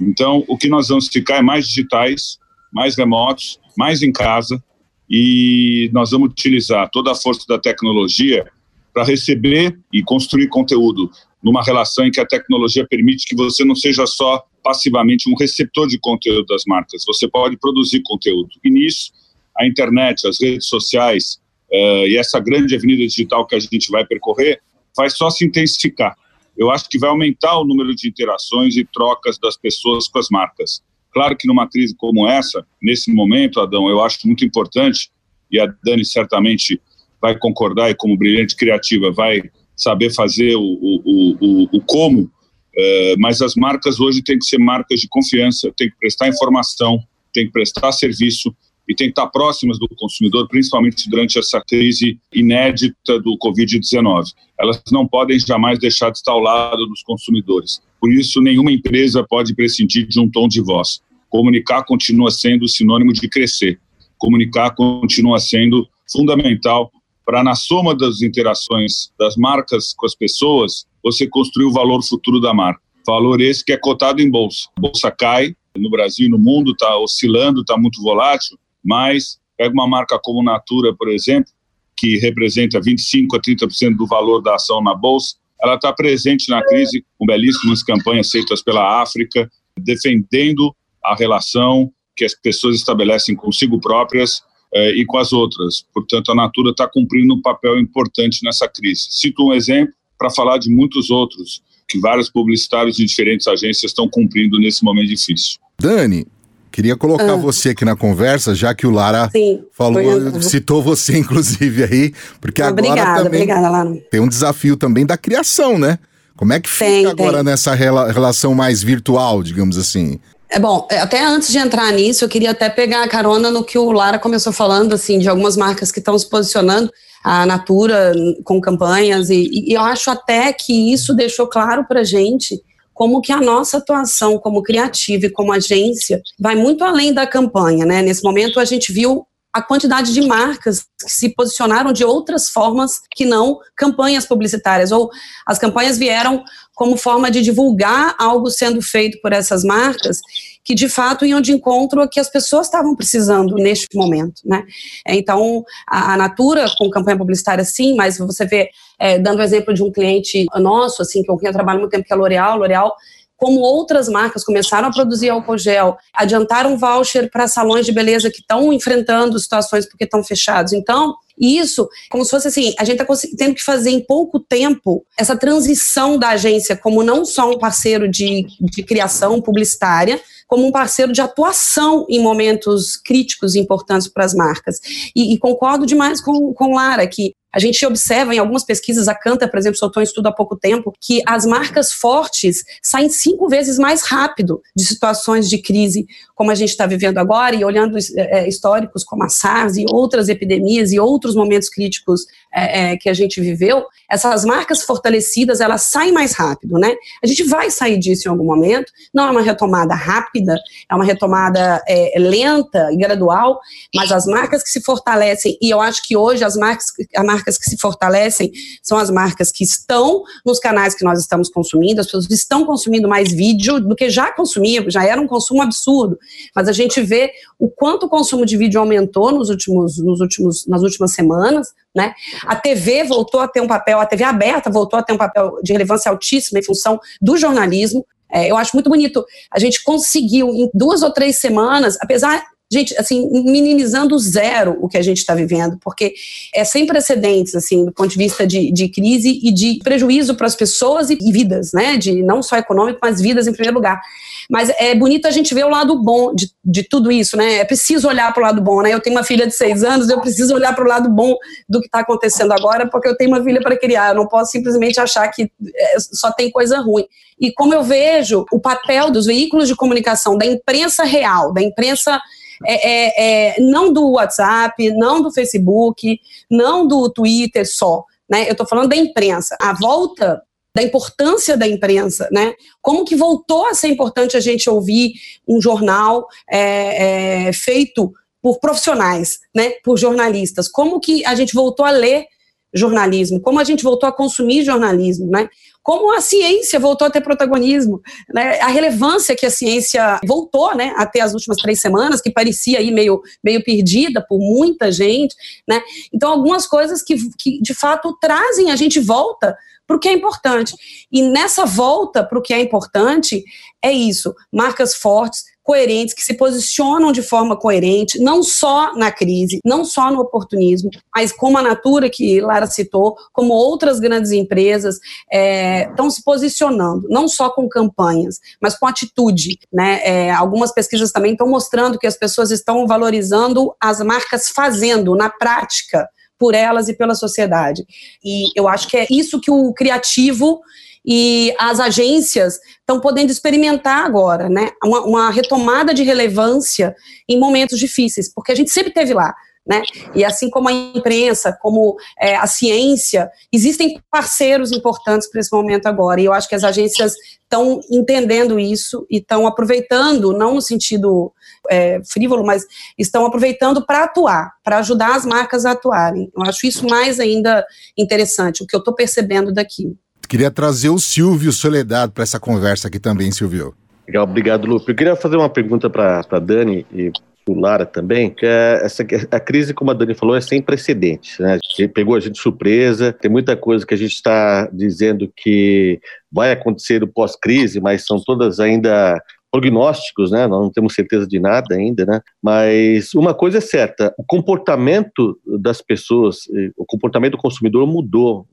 Então, 0.00 0.42
o 0.48 0.56
que 0.56 0.68
nós 0.68 0.88
vamos 0.88 1.08
ficar 1.08 1.36
é 1.36 1.42
mais 1.42 1.68
digitais, 1.68 2.38
mais 2.72 2.96
remotos, 2.96 3.60
mais 3.76 4.02
em 4.02 4.10
casa, 4.10 4.62
e 5.10 5.90
nós 5.92 6.12
vamos 6.12 6.30
utilizar 6.30 6.88
toda 6.90 7.12
a 7.12 7.14
força 7.14 7.44
da 7.46 7.58
tecnologia 7.58 8.46
para 8.92 9.04
receber 9.04 9.78
e 9.92 10.02
construir 10.02 10.48
conteúdo 10.48 11.10
numa 11.42 11.62
relação 11.62 12.04
em 12.04 12.10
que 12.10 12.20
a 12.20 12.26
tecnologia 12.26 12.86
permite 12.86 13.26
que 13.26 13.34
você 13.34 13.64
não 13.64 13.74
seja 13.74 14.06
só 14.06 14.44
passivamente 14.62 15.30
um 15.30 15.34
receptor 15.34 15.88
de 15.88 15.98
conteúdo 15.98 16.44
das 16.46 16.64
marcas, 16.66 17.04
você 17.06 17.28
pode 17.28 17.56
produzir 17.56 18.02
conteúdo. 18.02 18.50
E 18.62 18.70
nisso, 18.70 19.10
a 19.58 19.66
internet, 19.66 20.26
as 20.26 20.40
redes 20.40 20.68
sociais 20.68 21.40
uh, 21.72 22.06
e 22.06 22.16
essa 22.16 22.38
grande 22.38 22.74
avenida 22.74 23.06
digital 23.06 23.46
que 23.46 23.54
a 23.54 23.60
gente 23.60 23.90
vai 23.90 24.04
percorrer 24.04 24.60
vai 24.96 25.08
só 25.08 25.30
se 25.30 25.44
intensificar. 25.44 26.14
Eu 26.56 26.70
acho 26.70 26.88
que 26.88 26.98
vai 26.98 27.08
aumentar 27.08 27.58
o 27.58 27.64
número 27.64 27.94
de 27.94 28.08
interações 28.08 28.76
e 28.76 28.84
trocas 28.84 29.38
das 29.38 29.56
pessoas 29.56 30.08
com 30.08 30.18
as 30.18 30.28
marcas. 30.30 30.82
Claro 31.12 31.36
que 31.36 31.48
numa 31.48 31.68
crise 31.68 31.96
como 31.96 32.28
essa, 32.28 32.66
nesse 32.82 33.12
momento, 33.12 33.60
Adão, 33.60 33.88
eu 33.88 34.02
acho 34.02 34.18
muito 34.26 34.44
importante, 34.44 35.10
e 35.50 35.58
a 35.58 35.66
Dani 35.82 36.04
certamente 36.04 36.80
vai 37.20 37.38
concordar 37.38 37.90
e 37.90 37.94
como 37.94 38.16
brilhante 38.16 38.56
criativa 38.56 39.12
vai 39.12 39.42
saber 39.76 40.12
fazer 40.12 40.56
o, 40.56 40.60
o, 40.60 41.36
o, 41.40 41.68
o 41.72 41.80
como, 41.82 42.30
é, 42.76 43.14
mas 43.18 43.40
as 43.40 43.54
marcas 43.54 43.98
hoje 43.98 44.22
têm 44.22 44.38
que 44.38 44.44
ser 44.44 44.58
marcas 44.58 45.00
de 45.00 45.08
confiança, 45.08 45.72
têm 45.76 45.88
que 45.88 45.96
prestar 45.98 46.28
informação, 46.28 46.98
têm 47.32 47.46
que 47.46 47.52
prestar 47.52 47.92
serviço 47.92 48.54
e 48.88 48.94
têm 48.94 49.06
que 49.06 49.12
estar 49.12 49.28
próximas 49.28 49.78
do 49.78 49.88
consumidor, 49.96 50.48
principalmente 50.48 51.08
durante 51.08 51.38
essa 51.38 51.62
crise 51.66 52.18
inédita 52.34 53.20
do 53.20 53.38
Covid-19. 53.38 54.32
Elas 54.58 54.82
não 54.90 55.06
podem 55.06 55.38
jamais 55.38 55.78
deixar 55.78 56.10
de 56.10 56.18
estar 56.18 56.32
ao 56.32 56.40
lado 56.40 56.84
dos 56.86 57.02
consumidores. 57.02 57.80
Por 58.00 58.12
isso, 58.12 58.40
nenhuma 58.40 58.72
empresa 58.72 59.24
pode 59.28 59.54
prescindir 59.54 60.08
de 60.08 60.18
um 60.18 60.28
tom 60.28 60.48
de 60.48 60.60
voz. 60.60 61.00
Comunicar 61.28 61.84
continua 61.84 62.30
sendo 62.30 62.66
sinônimo 62.66 63.12
de 63.12 63.28
crescer. 63.28 63.78
Comunicar 64.18 64.74
continua 64.74 65.38
sendo 65.38 65.86
fundamental 66.10 66.90
para, 67.30 67.44
na 67.44 67.54
soma 67.54 67.94
das 67.94 68.22
interações 68.22 69.12
das 69.16 69.36
marcas 69.36 69.94
com 69.94 70.04
as 70.04 70.16
pessoas, 70.16 70.84
você 71.00 71.28
construir 71.28 71.66
o 71.66 71.72
valor 71.72 72.02
futuro 72.02 72.40
da 72.40 72.52
marca. 72.52 72.80
Valor 73.06 73.40
esse 73.40 73.64
que 73.64 73.72
é 73.72 73.76
cotado 73.76 74.20
em 74.20 74.28
bolsa. 74.28 74.68
A 74.76 74.80
bolsa 74.80 75.12
cai, 75.12 75.54
no 75.76 75.88
Brasil 75.88 76.26
e 76.26 76.28
no 76.28 76.40
mundo 76.40 76.72
está 76.72 76.98
oscilando, 76.98 77.60
está 77.60 77.78
muito 77.78 78.02
volátil, 78.02 78.58
mas 78.84 79.38
pega 79.56 79.72
uma 79.72 79.86
marca 79.86 80.18
como 80.20 80.42
Natura, 80.42 80.92
por 80.92 81.08
exemplo, 81.08 81.52
que 81.96 82.18
representa 82.18 82.80
25 82.80 83.36
a 83.36 83.40
30% 83.40 83.96
do 83.96 84.08
valor 84.08 84.40
da 84.40 84.56
ação 84.56 84.82
na 84.82 84.96
bolsa, 84.96 85.36
ela 85.62 85.76
está 85.76 85.92
presente 85.92 86.48
na 86.48 86.64
crise 86.64 87.04
com 87.16 87.26
belíssimas 87.26 87.84
campanhas 87.84 88.28
feitas 88.28 88.60
pela 88.60 89.00
África, 89.02 89.48
defendendo 89.78 90.74
a 91.04 91.14
relação 91.14 91.92
que 92.16 92.24
as 92.24 92.34
pessoas 92.34 92.74
estabelecem 92.74 93.36
consigo 93.36 93.78
próprias 93.78 94.42
eh, 94.74 94.92
e 94.96 95.04
com 95.04 95.18
as 95.18 95.32
outras. 95.32 95.84
Portanto, 95.92 96.30
a 96.32 96.34
Natura 96.34 96.70
está 96.70 96.88
cumprindo 96.88 97.34
um 97.34 97.40
papel 97.40 97.78
importante 97.78 98.40
nessa 98.44 98.68
crise. 98.68 99.06
Cito 99.10 99.44
um 99.44 99.52
exemplo 99.52 99.94
para 100.18 100.30
falar 100.30 100.58
de 100.58 100.70
muitos 100.70 101.10
outros 101.10 101.62
que 101.88 101.98
vários 101.98 102.30
publicitários 102.30 102.96
de 102.96 103.04
diferentes 103.04 103.48
agências 103.48 103.90
estão 103.90 104.08
cumprindo 104.08 104.58
nesse 104.58 104.84
momento 104.84 105.08
difícil. 105.08 105.58
Dani, 105.80 106.26
Queria 106.72 106.96
colocar 106.96 107.32
ah. 107.32 107.36
você 107.36 107.70
aqui 107.70 107.84
na 107.84 107.96
conversa, 107.96 108.54
já 108.54 108.72
que 108.72 108.86
o 108.86 108.90
Lara 108.90 109.28
Sim, 109.30 109.64
falou, 109.72 110.40
citou 110.40 110.82
você 110.82 111.18
inclusive 111.18 111.82
aí, 111.82 112.14
porque 112.40 112.62
agora 112.62 112.86
obrigada, 112.86 113.24
também 113.24 113.42
obrigada, 113.42 113.68
Lara. 113.68 113.96
tem 114.10 114.20
um 114.20 114.28
desafio 114.28 114.76
também 114.76 115.04
da 115.04 115.18
criação, 115.18 115.78
né? 115.78 115.98
Como 116.36 116.52
é 116.52 116.60
que 116.60 116.70
fica 116.70 116.84
tem, 116.86 117.06
agora 117.06 117.38
tem. 117.38 117.44
nessa 117.44 117.74
rela 117.74 118.10
relação 118.10 118.54
mais 118.54 118.82
virtual, 118.82 119.42
digamos 119.42 119.76
assim? 119.76 120.18
É 120.50 120.58
bom, 120.58 120.86
é, 120.90 120.98
até 120.98 121.24
antes 121.24 121.50
de 121.50 121.58
entrar 121.58 121.92
nisso, 121.92 122.24
eu 122.24 122.28
queria 122.28 122.50
até 122.50 122.68
pegar 122.68 123.04
a 123.04 123.08
carona 123.08 123.50
no 123.50 123.62
que 123.62 123.78
o 123.78 123.92
Lara 123.92 124.18
começou 124.18 124.52
falando, 124.52 124.92
assim, 124.92 125.20
de 125.20 125.28
algumas 125.28 125.56
marcas 125.56 125.92
que 125.92 126.00
estão 126.00 126.18
se 126.18 126.28
posicionando, 126.28 126.92
a 127.22 127.46
Natura 127.46 128.12
com 128.44 128.60
campanhas, 128.60 129.30
e, 129.30 129.48
e 129.52 129.72
eu 129.72 129.82
acho 129.82 130.10
até 130.10 130.52
que 130.52 130.92
isso 130.92 131.14
deixou 131.14 131.46
claro 131.46 131.84
para 131.86 132.02
gente 132.02 132.60
como 132.92 133.20
que 133.20 133.32
a 133.32 133.40
nossa 133.40 133.78
atuação 133.78 134.38
como 134.38 134.62
criativa 134.62 135.26
e 135.26 135.30
como 135.30 135.52
agência 135.52 136.20
vai 136.38 136.54
muito 136.54 136.84
além 136.84 137.14
da 137.14 137.26
campanha, 137.26 137.86
né? 137.86 138.02
Nesse 138.02 138.22
momento 138.22 138.58
a 138.60 138.64
gente 138.64 138.92
viu 138.92 139.24
a 139.52 139.60
quantidade 139.60 140.12
de 140.12 140.22
marcas 140.22 140.82
que 140.82 141.10
se 141.10 141.34
posicionaram 141.34 141.92
de 141.92 142.04
outras 142.04 142.48
formas 142.48 143.00
que 143.14 143.24
não 143.24 143.58
campanhas 143.76 144.24
publicitárias, 144.24 144.92
ou 144.92 145.10
as 145.46 145.58
campanhas 145.58 145.98
vieram 145.98 146.44
como 146.74 146.96
forma 146.96 147.30
de 147.30 147.42
divulgar 147.42 148.14
algo 148.18 148.48
sendo 148.48 148.80
feito 148.80 149.20
por 149.20 149.32
essas 149.32 149.64
marcas 149.64 150.18
que 150.64 150.74
de 150.74 150.88
fato 150.88 151.24
iam 151.24 151.40
de 151.40 151.52
encontro 151.52 152.00
a 152.00 152.08
que 152.08 152.20
as 152.20 152.30
pessoas 152.30 152.66
estavam 152.66 152.94
precisando 152.94 153.54
neste 153.56 153.88
momento, 153.94 154.42
né? 154.44 154.62
Então, 155.06 155.64
a, 155.88 156.14
a 156.14 156.16
Natura 156.16 156.66
com 156.78 156.88
campanha 156.90 157.18
publicitária 157.18 157.64
sim, 157.64 157.96
mas 157.96 158.18
você 158.18 158.46
vê, 158.46 158.70
é, 158.98 159.18
dando 159.18 159.40
o 159.40 159.42
exemplo 159.42 159.74
de 159.74 159.82
um 159.82 159.90
cliente 159.90 160.46
nosso, 160.56 161.02
assim, 161.02 161.22
que 161.22 161.30
eu, 161.30 161.38
eu 161.42 161.52
trabalho 161.52 161.80
muito 161.80 161.90
tempo, 161.90 162.04
que 162.04 162.12
é 162.12 162.16
a 162.16 162.18
L'Oréal, 162.18 162.58
L'Oréal 162.58 162.94
como 163.40 163.60
outras 163.60 164.06
marcas 164.06 164.44
começaram 164.44 164.88
a 164.88 164.92
produzir 164.92 165.30
álcool 165.30 165.56
gel, 165.56 165.96
adiantaram 166.14 166.76
voucher 166.76 167.30
para 167.30 167.48
salões 167.48 167.86
de 167.86 167.92
beleza 167.92 168.30
que 168.30 168.40
estão 168.40 168.70
enfrentando 168.70 169.38
situações 169.38 169.88
porque 169.88 170.04
estão 170.04 170.22
fechados. 170.22 170.74
Então, 170.74 171.14
isso, 171.40 171.88
como 172.10 172.22
se 172.22 172.30
fosse 172.30 172.48
assim, 172.48 172.74
a 172.78 172.84
gente 172.84 173.00
está 173.00 173.14
tendo 173.38 173.54
que 173.54 173.64
fazer 173.64 173.90
em 173.90 174.04
pouco 174.04 174.38
tempo 174.38 175.06
essa 175.18 175.34
transição 175.34 176.18
da 176.18 176.28
agência 176.30 176.76
como 176.76 177.02
não 177.02 177.24
só 177.24 177.50
um 177.50 177.58
parceiro 177.58 178.06
de, 178.06 178.46
de 178.60 178.82
criação 178.82 179.40
publicitária, 179.40 180.20
como 180.46 180.66
um 180.66 180.72
parceiro 180.72 181.12
de 181.12 181.22
atuação 181.22 182.04
em 182.10 182.20
momentos 182.20 182.96
críticos 182.96 183.54
e 183.54 183.58
importantes 183.58 184.06
para 184.06 184.24
as 184.24 184.34
marcas. 184.34 184.80
E, 185.16 185.32
e, 185.32 185.38
concordo 185.38 185.86
demais 185.86 186.20
com, 186.20 186.52
com 186.52 186.74
Lara, 186.74 187.06
que 187.06 187.34
a 187.52 187.58
gente 187.58 187.84
observa 187.84 188.34
em 188.34 188.38
algumas 188.38 188.64
pesquisas, 188.64 189.08
a 189.08 189.14
Canta, 189.14 189.48
por 189.48 189.58
exemplo, 189.58 189.78
soltou 189.78 190.00
um 190.00 190.04
estudo 190.04 190.28
há 190.28 190.32
pouco 190.32 190.56
tempo, 190.56 190.92
que 191.00 191.20
as 191.26 191.44
marcas 191.44 191.92
fortes 191.92 192.64
saem 192.82 193.08
cinco 193.08 193.48
vezes 193.48 193.78
mais 193.78 194.02
rápido 194.02 194.62
de 194.76 194.84
situações 194.84 195.48
de 195.48 195.58
crise 195.58 196.06
como 196.34 196.50
a 196.50 196.54
gente 196.54 196.70
está 196.70 196.86
vivendo 196.86 197.18
agora, 197.18 197.54
e 197.54 197.64
olhando 197.64 197.98
é, 198.16 198.48
históricos 198.48 199.04
como 199.04 199.24
a 199.24 199.28
SARS 199.28 199.76
e 199.76 199.84
outras 199.90 200.28
epidemias 200.28 200.92
e 200.92 200.98
outros 200.98 201.34
momentos 201.34 201.68
críticos 201.68 202.24
é, 202.52 202.92
é, 202.92 202.96
que 202.96 203.08
a 203.08 203.14
gente 203.14 203.40
viveu, 203.40 203.84
essas 204.10 204.44
marcas 204.44 204.82
fortalecidas, 204.82 205.60
elas 205.60 205.82
saem 205.82 206.12
mais 206.12 206.32
rápido, 206.32 206.78
né? 206.78 206.94
A 207.22 207.26
gente 207.26 207.44
vai 207.44 207.70
sair 207.70 207.98
disso 207.98 208.26
em 208.26 208.30
algum 208.30 208.44
momento, 208.44 208.92
não 209.14 209.28
é 209.28 209.30
uma 209.30 209.42
retomada 209.42 209.94
rápida, 209.94 210.56
é 210.90 210.94
uma 210.94 211.04
retomada 211.04 211.82
é, 211.86 212.18
lenta 212.18 212.90
e 212.92 212.96
gradual, 212.96 213.60
mas 213.94 214.10
as 214.10 214.26
marcas 214.26 214.62
que 214.62 214.68
se 214.68 214.80
fortalecem, 214.82 215.56
e 215.62 215.70
eu 215.70 215.80
acho 215.80 216.02
que 216.06 216.16
hoje 216.16 216.42
as 216.42 216.56
marcas, 216.56 216.86
as 217.16 217.24
marcas 217.24 217.58
que 217.58 217.70
se 217.70 217.78
fortalecem 217.78 218.50
são 218.82 218.98
as 218.98 219.10
marcas 219.10 219.52
que 219.52 219.62
estão 219.62 220.22
nos 220.44 220.58
canais 220.58 220.94
que 220.94 221.04
nós 221.04 221.20
estamos 221.20 221.48
consumindo, 221.48 222.00
as 222.00 222.06
pessoas 222.06 222.28
estão 222.30 222.64
consumindo 222.64 223.08
mais 223.08 223.30
vídeo 223.30 223.80
do 223.80 223.94
que 223.94 224.10
já 224.10 224.32
consumiam, 224.32 224.90
já 224.90 225.04
era 225.04 225.20
um 225.20 225.26
consumo 225.26 225.62
absurdo, 225.62 226.18
mas 226.54 226.68
a 226.68 226.72
gente 226.72 227.00
vê 227.00 227.30
o 227.58 227.68
quanto 227.68 228.06
o 228.06 228.08
consumo 228.08 228.44
de 228.44 228.56
vídeo 228.56 228.80
aumentou 228.80 229.30
nos 229.30 229.50
últimos, 229.50 229.98
nos 229.98 230.20
últimos, 230.20 230.66
nas 230.66 230.82
últimas 230.82 231.12
semanas, 231.12 231.68
né? 231.94 232.14
A 232.46 232.56
TV 232.56 233.04
voltou 233.04 233.40
a 233.40 233.48
ter 233.48 233.60
um 233.60 233.66
papel, 233.66 234.00
a 234.00 234.06
TV 234.06 234.24
aberta 234.24 234.70
voltou 234.70 234.98
a 234.98 235.02
ter 235.02 235.12
um 235.12 235.18
papel 235.18 235.56
de 235.62 235.72
relevância 235.72 236.10
altíssima 236.10 236.58
em 236.58 236.64
função 236.64 236.98
do 237.20 237.36
jornalismo. 237.36 238.06
É, 238.32 238.50
eu 238.50 238.56
acho 238.56 238.74
muito 238.74 238.88
bonito. 238.88 239.24
A 239.50 239.58
gente 239.58 239.82
conseguiu, 239.82 240.48
em 240.50 240.70
duas 240.72 241.02
ou 241.02 241.12
três 241.12 241.38
semanas, 241.38 241.96
apesar 242.00 242.42
gente, 242.72 242.96
assim, 242.96 243.28
minimizando 243.30 244.16
zero 244.18 244.76
o 244.80 244.88
que 244.88 244.96
a 244.96 245.02
gente 245.02 245.18
está 245.18 245.34
vivendo, 245.34 245.76
porque 245.82 246.14
é 246.54 246.64
sem 246.64 246.86
precedentes, 246.86 247.54
assim, 247.54 247.84
do 247.84 247.92
ponto 247.92 248.10
de 248.10 248.16
vista 248.16 248.46
de, 248.46 248.72
de 248.72 248.88
crise 248.88 249.40
e 249.42 249.52
de 249.52 249.80
prejuízo 249.82 250.36
para 250.36 250.46
as 250.46 250.54
pessoas 250.54 251.10
e, 251.10 251.18
e 251.20 251.32
vidas, 251.32 251.72
né? 251.72 251.96
De 251.96 252.22
não 252.22 252.42
só 252.42 252.56
econômico, 252.56 253.00
mas 253.02 253.20
vidas 253.20 253.48
em 253.48 253.52
primeiro 253.52 253.76
lugar. 253.76 254.00
Mas 254.48 254.68
é 254.78 254.94
bonito 254.94 255.26
a 255.26 255.30
gente 255.32 255.52
ver 255.52 255.64
o 255.64 255.68
lado 255.68 256.00
bom 256.00 256.32
de, 256.32 256.50
de 256.64 256.84
tudo 256.84 257.10
isso, 257.10 257.36
né? 257.36 257.56
É 257.56 257.64
preciso 257.64 258.06
olhar 258.06 258.32
para 258.32 258.40
o 258.40 258.46
lado 258.46 258.62
bom, 258.62 258.82
né? 258.82 258.94
Eu 258.94 259.00
tenho 259.00 259.16
uma 259.16 259.24
filha 259.24 259.46
de 259.46 259.52
seis 259.52 259.82
anos, 259.82 260.08
eu 260.08 260.20
preciso 260.20 260.54
olhar 260.54 260.74
para 260.74 260.84
o 260.84 260.88
lado 260.88 261.10
bom 261.10 261.34
do 261.68 261.80
que 261.80 261.86
está 261.86 262.00
acontecendo 262.00 262.52
agora, 262.52 262.88
porque 262.88 263.08
eu 263.08 263.16
tenho 263.16 263.30
uma 263.30 263.42
filha 263.42 263.60
para 263.60 263.76
criar. 263.76 264.10
Eu 264.10 264.14
não 264.14 264.28
posso 264.28 264.52
simplesmente 264.52 265.00
achar 265.00 265.26
que 265.28 265.50
é, 265.74 265.96
só 265.98 266.30
tem 266.30 266.50
coisa 266.50 266.78
ruim. 266.78 267.04
E 267.40 267.52
como 267.52 267.74
eu 267.74 267.82
vejo 267.82 268.44
o 268.52 268.60
papel 268.60 269.10
dos 269.10 269.26
veículos 269.26 269.66
de 269.66 269.74
comunicação, 269.74 270.38
da 270.38 270.46
imprensa 270.46 271.02
real, 271.04 271.52
da 271.52 271.62
imprensa 271.62 272.20
é, 272.66 272.90
é, 272.90 273.56
é, 273.56 273.60
não 273.60 273.92
do 273.92 274.12
WhatsApp, 274.12 274.90
não 274.94 275.22
do 275.22 275.32
Facebook, 275.32 276.18
não 276.50 276.86
do 276.86 277.10
Twitter 277.10 277.66
só. 277.66 278.04
Né? 278.28 278.46
Eu 278.46 278.52
estou 278.52 278.66
falando 278.66 278.90
da 278.90 278.96
imprensa. 278.96 279.56
A 279.60 279.72
volta 279.72 280.42
da 280.74 280.82
importância 280.82 281.56
da 281.56 281.66
imprensa, 281.66 282.28
né? 282.30 282.54
Como 282.80 283.04
que 283.04 283.16
voltou 283.16 283.66
a 283.66 283.74
ser 283.74 283.88
importante 283.88 284.36
a 284.36 284.40
gente 284.40 284.70
ouvir 284.70 285.14
um 285.46 285.60
jornal 285.60 286.26
é, 286.48 287.48
é, 287.48 287.52
feito 287.52 288.12
por 288.40 288.60
profissionais, 288.60 289.40
né? 289.54 289.70
Por 289.82 289.98
jornalistas. 289.98 290.68
Como 290.68 291.00
que 291.00 291.26
a 291.26 291.34
gente 291.34 291.54
voltou 291.54 291.84
a 291.84 291.90
ler 291.90 292.24
jornalismo? 292.72 293.40
Como 293.40 293.58
a 293.58 293.64
gente 293.64 293.82
voltou 293.82 294.08
a 294.08 294.12
consumir 294.12 294.62
jornalismo, 294.62 295.26
né? 295.26 295.48
Como 295.82 296.14
a 296.14 296.20
ciência 296.20 296.78
voltou 296.78 297.06
a 297.06 297.10
ter 297.10 297.20
protagonismo, 297.20 298.00
né? 298.32 298.60
a 298.60 298.68
relevância 298.68 299.34
que 299.34 299.46
a 299.46 299.50
ciência 299.50 300.20
voltou 300.26 300.74
né, 300.74 300.92
a 300.96 301.06
ter 301.06 301.20
as 301.20 301.32
últimas 301.32 301.56
três 301.58 301.80
semanas, 301.80 302.20
que 302.20 302.30
parecia 302.30 302.78
aí 302.78 302.90
meio, 302.90 303.20
meio 303.42 303.64
perdida 303.64 304.24
por 304.26 304.38
muita 304.38 304.92
gente. 304.92 305.34
Né? 305.66 305.80
Então, 306.12 306.30
algumas 306.30 306.66
coisas 306.66 307.02
que, 307.02 307.16
que 307.38 307.60
de 307.60 307.74
fato 307.74 308.16
trazem 308.20 308.70
a 308.70 308.76
gente 308.76 309.00
volta 309.00 309.56
para 309.86 309.96
o 309.96 309.98
que 309.98 310.08
é 310.08 310.12
importante. 310.12 310.74
E 311.10 311.22
nessa 311.22 311.66
volta 311.66 312.22
para 312.22 312.38
o 312.38 312.42
que 312.42 312.54
é 312.54 312.60
importante, 312.60 313.42
é 313.82 313.90
isso: 313.90 314.34
marcas 314.52 314.94
fortes, 314.94 315.44
coerentes, 315.70 316.12
que 316.12 316.22
se 316.24 316.34
posicionam 316.34 317.12
de 317.12 317.22
forma 317.22 317.56
coerente, 317.56 318.18
não 318.18 318.42
só 318.42 318.92
na 318.96 319.12
crise, 319.12 319.60
não 319.64 319.84
só 319.84 320.10
no 320.10 320.18
oportunismo, 320.18 320.90
mas 321.14 321.30
como 321.30 321.56
a 321.58 321.62
Natura, 321.62 322.10
que 322.10 322.40
Lara 322.40 322.66
citou, 322.66 323.14
como 323.32 323.54
outras 323.54 324.00
grandes 324.00 324.32
empresas, 324.32 324.96
estão 325.30 326.08
é, 326.08 326.10
se 326.10 326.24
posicionando, 326.24 327.06
não 327.08 327.28
só 327.28 327.50
com 327.50 327.68
campanhas, 327.68 328.40
mas 328.60 328.76
com 328.76 328.84
atitude. 328.84 329.60
Né? 329.72 330.00
É, 330.02 330.32
algumas 330.32 330.72
pesquisas 330.74 331.12
também 331.12 331.32
estão 331.34 331.48
mostrando 331.48 332.00
que 332.00 332.06
as 332.08 332.16
pessoas 332.16 332.50
estão 332.50 332.84
valorizando 332.84 333.72
as 333.80 334.00
marcas 334.00 334.48
fazendo, 334.48 335.14
na 335.14 335.30
prática, 335.30 336.08
por 336.36 336.52
elas 336.52 336.88
e 336.88 336.96
pela 336.96 337.14
sociedade. 337.14 337.84
E 338.24 338.50
eu 338.58 338.66
acho 338.66 338.88
que 338.88 338.96
é 338.96 339.06
isso 339.08 339.40
que 339.40 339.52
o 339.52 339.72
criativo 339.72 340.60
e 341.04 341.54
as 341.58 341.80
agências 341.80 342.58
estão 342.80 343.00
podendo 343.00 343.30
experimentar 343.30 344.04
agora, 344.04 344.48
né? 344.48 344.70
Uma, 344.84 345.00
uma, 345.00 345.30
retomada 345.30 345.94
de 345.94 346.02
relevância 346.02 346.94
em 347.28 347.38
momentos 347.38 347.78
difíceis, 347.78 348.32
porque 348.32 348.52
a 348.52 348.54
gente 348.54 348.70
sempre 348.70 348.92
teve 348.92 349.14
lá. 349.14 349.34
Né? 349.66 349.82
E 350.14 350.24
assim 350.24 350.48
como 350.48 350.68
a 350.68 350.72
imprensa, 350.72 351.56
como 351.60 351.94
é, 352.18 352.34
a 352.34 352.46
ciência, 352.46 353.30
existem 353.52 354.02
parceiros 354.10 354.72
importantes 354.72 355.30
para 355.30 355.40
esse 355.40 355.52
momento 355.52 355.86
agora. 355.86 356.20
E 356.20 356.24
eu 356.24 356.32
acho 356.32 356.48
que 356.48 356.54
as 356.54 356.64
agências 356.64 357.14
estão 357.42 357.78
entendendo 357.90 358.58
isso 358.58 359.06
e 359.10 359.18
estão 359.18 359.46
aproveitando, 359.46 360.32
não 360.32 360.54
no 360.54 360.62
sentido 360.62 361.32
é, 361.70 362.00
frívolo, 362.04 362.44
mas 362.44 362.64
estão 362.98 363.26
aproveitando 363.26 363.84
para 363.84 364.04
atuar, 364.04 364.50
para 364.64 364.78
ajudar 364.78 365.14
as 365.14 365.26
marcas 365.26 365.64
a 365.64 365.72
atuarem. 365.72 366.32
Eu 366.34 366.42
acho 366.44 366.66
isso 366.66 366.86
mais 366.88 367.20
ainda 367.20 367.64
interessante, 367.96 368.62
o 368.62 368.66
que 368.66 368.74
eu 368.74 368.80
estou 368.80 368.94
percebendo 368.94 369.52
daqui. 369.52 369.94
Queria 370.30 370.48
trazer 370.48 370.90
o 370.90 370.98
Silvio 371.00 371.50
Soledade 371.50 372.12
para 372.12 372.22
essa 372.22 372.38
conversa 372.38 372.86
aqui 372.86 373.00
também, 373.00 373.32
Silvio. 373.32 373.74
Legal, 374.06 374.22
obrigado, 374.22 374.64
Lupe. 374.64 374.92
Eu 374.92 374.94
queria 374.94 375.16
fazer 375.16 375.36
uma 375.36 375.48
pergunta 375.48 375.90
para 375.90 376.24
a 376.30 376.38
Dani 376.38 376.86
e 376.94 377.10
o 377.48 377.58
Lara 377.58 377.84
também, 377.84 378.30
que 378.30 378.46
é 378.46 378.78
essa, 378.80 379.04
a 379.28 379.40
crise, 379.40 379.74
como 379.74 379.90
a 379.90 379.94
Dani 379.94 380.14
falou, 380.14 380.36
é 380.36 380.40
sem 380.40 380.62
precedentes. 380.62 381.36
Né? 381.40 381.58
Pegou 381.92 382.14
a 382.14 382.20
gente 382.20 382.40
surpresa, 382.40 383.12
tem 383.12 383.28
muita 383.28 383.56
coisa 383.56 383.84
que 383.84 383.92
a 383.92 383.96
gente 383.96 384.12
está 384.12 384.70
dizendo 384.72 385.28
que 385.36 385.98
vai 386.30 386.52
acontecer 386.52 387.00
no 387.00 387.08
pós-crise, 387.08 387.80
mas 387.80 388.06
são 388.06 388.22
todas 388.24 388.60
ainda 388.60 389.20
prognósticos, 389.50 390.30
né? 390.30 390.46
Nós 390.46 390.60
não 390.60 390.70
temos 390.70 390.94
certeza 390.94 391.26
de 391.26 391.40
nada 391.40 391.74
ainda, 391.74 392.06
né? 392.06 392.20
Mas 392.42 393.12
uma 393.14 393.34
coisa 393.34 393.58
é 393.58 393.60
certa: 393.60 394.14
o 394.16 394.24
comportamento 394.24 395.38
das 395.58 395.82
pessoas, 395.82 396.38
o 396.76 396.84
comportamento 396.86 397.32
do 397.32 397.38
consumidor 397.38 397.86
mudou, 397.86 398.46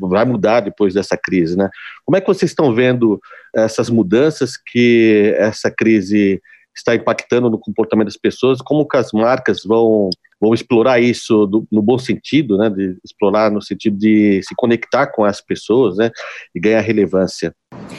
vai 0.00 0.24
mudar 0.24 0.60
depois 0.60 0.94
dessa 0.94 1.16
crise, 1.16 1.56
né? 1.56 1.68
Como 2.04 2.16
é 2.16 2.20
que 2.20 2.26
vocês 2.26 2.50
estão 2.50 2.74
vendo 2.74 3.20
essas 3.54 3.88
mudanças 3.88 4.56
que 4.56 5.34
essa 5.36 5.70
crise 5.70 6.40
está 6.76 6.94
impactando 6.94 7.50
no 7.50 7.58
comportamento 7.58 8.06
das 8.06 8.16
pessoas? 8.16 8.60
Como 8.60 8.86
que 8.86 8.96
as 8.96 9.12
marcas 9.12 9.62
vão 9.64 10.10
vão 10.40 10.54
explorar 10.54 11.00
isso 11.00 11.46
do, 11.46 11.66
no 11.70 11.82
bom 11.82 11.98
sentido, 11.98 12.56
né? 12.56 12.70
De 12.70 12.96
explorar 13.04 13.50
no 13.50 13.60
sentido 13.60 13.96
de 13.96 14.40
se 14.42 14.54
conectar 14.56 15.06
com 15.08 15.24
as 15.24 15.40
pessoas, 15.40 15.96
né? 15.96 16.10
E 16.54 16.60
ganhar 16.60 16.80
relevância. 16.80 17.54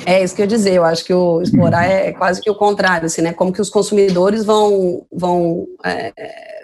É 0.06 0.24
isso 0.24 0.36
que 0.36 0.42
eu 0.42 0.46
ia 0.46 0.48
dizer, 0.48 0.74
eu 0.74 0.84
acho 0.84 1.06
que 1.06 1.14
o 1.14 1.42
explorar 1.42 1.86
é 1.86 2.12
quase 2.14 2.42
que 2.42 2.50
o 2.50 2.56
contrário, 2.56 3.06
assim, 3.06 3.22
né? 3.22 3.34
Como 3.34 3.54
que 3.54 3.62
os 3.62 3.70
consumidores 3.70 4.44
vão, 4.44 5.06
vão 5.12 5.68
é, 5.86 6.14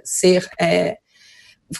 ser 0.03 0.47
é, 0.59 0.97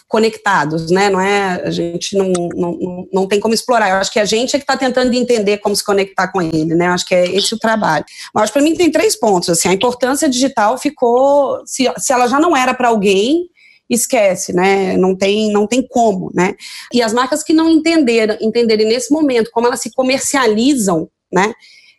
conectados, 0.08 0.90
né? 0.92 1.10
Não 1.10 1.22
é 1.22 1.62
a 1.64 1.72
gente 1.72 2.18
não, 2.18 2.32
não, 2.54 3.08
não 3.14 3.28
tem 3.28 3.40
como 3.40 3.54
explorar. 3.54 3.90
Eu 3.90 3.96
acho 3.96 4.12
que 4.12 4.20
a 4.20 4.26
gente 4.26 4.56
é 4.56 4.60
que 4.60 4.64
está 4.64 4.76
tentando 4.76 5.14
entender 5.14 5.60
como 5.60 5.76
se 5.76 5.84
conectar 5.84 6.28
com 6.30 6.42
ele, 6.42 6.76
né? 6.76 6.88
Eu 6.88 6.92
acho 6.92 7.06
que 7.06 7.16
é 7.16 7.26
esse 7.36 7.54
o 7.54 7.60
trabalho. 7.60 8.06
Mas 8.34 8.52
para 8.52 8.62
mim 8.62 8.76
tem 8.76 8.92
três 8.92 9.16
pontos. 9.16 9.50
Assim, 9.50 9.70
a 9.70 9.74
importância 9.74 10.28
digital 10.28 10.78
ficou, 10.78 11.62
se, 11.66 11.92
se 11.98 12.12
ela 12.12 12.28
já 12.28 12.40
não 12.40 12.58
era 12.58 12.74
para 12.74 12.90
alguém, 12.90 13.50
esquece, 13.90 14.54
né? 14.54 14.98
Não 14.98 15.16
tem, 15.16 15.52
não 15.52 15.68
tem 15.68 15.86
como, 15.88 16.32
né? 16.34 16.56
E 16.94 17.02
as 17.02 17.14
marcas 17.14 17.44
que 17.44 17.54
não 17.54 17.70
entenderam, 17.70 18.38
entenderem 18.42 18.88
nesse 18.88 19.12
momento 19.12 19.52
como 19.52 19.68
elas 19.68 19.82
se 19.82 19.92
comercializam, 19.92 21.10
né? 21.32 21.54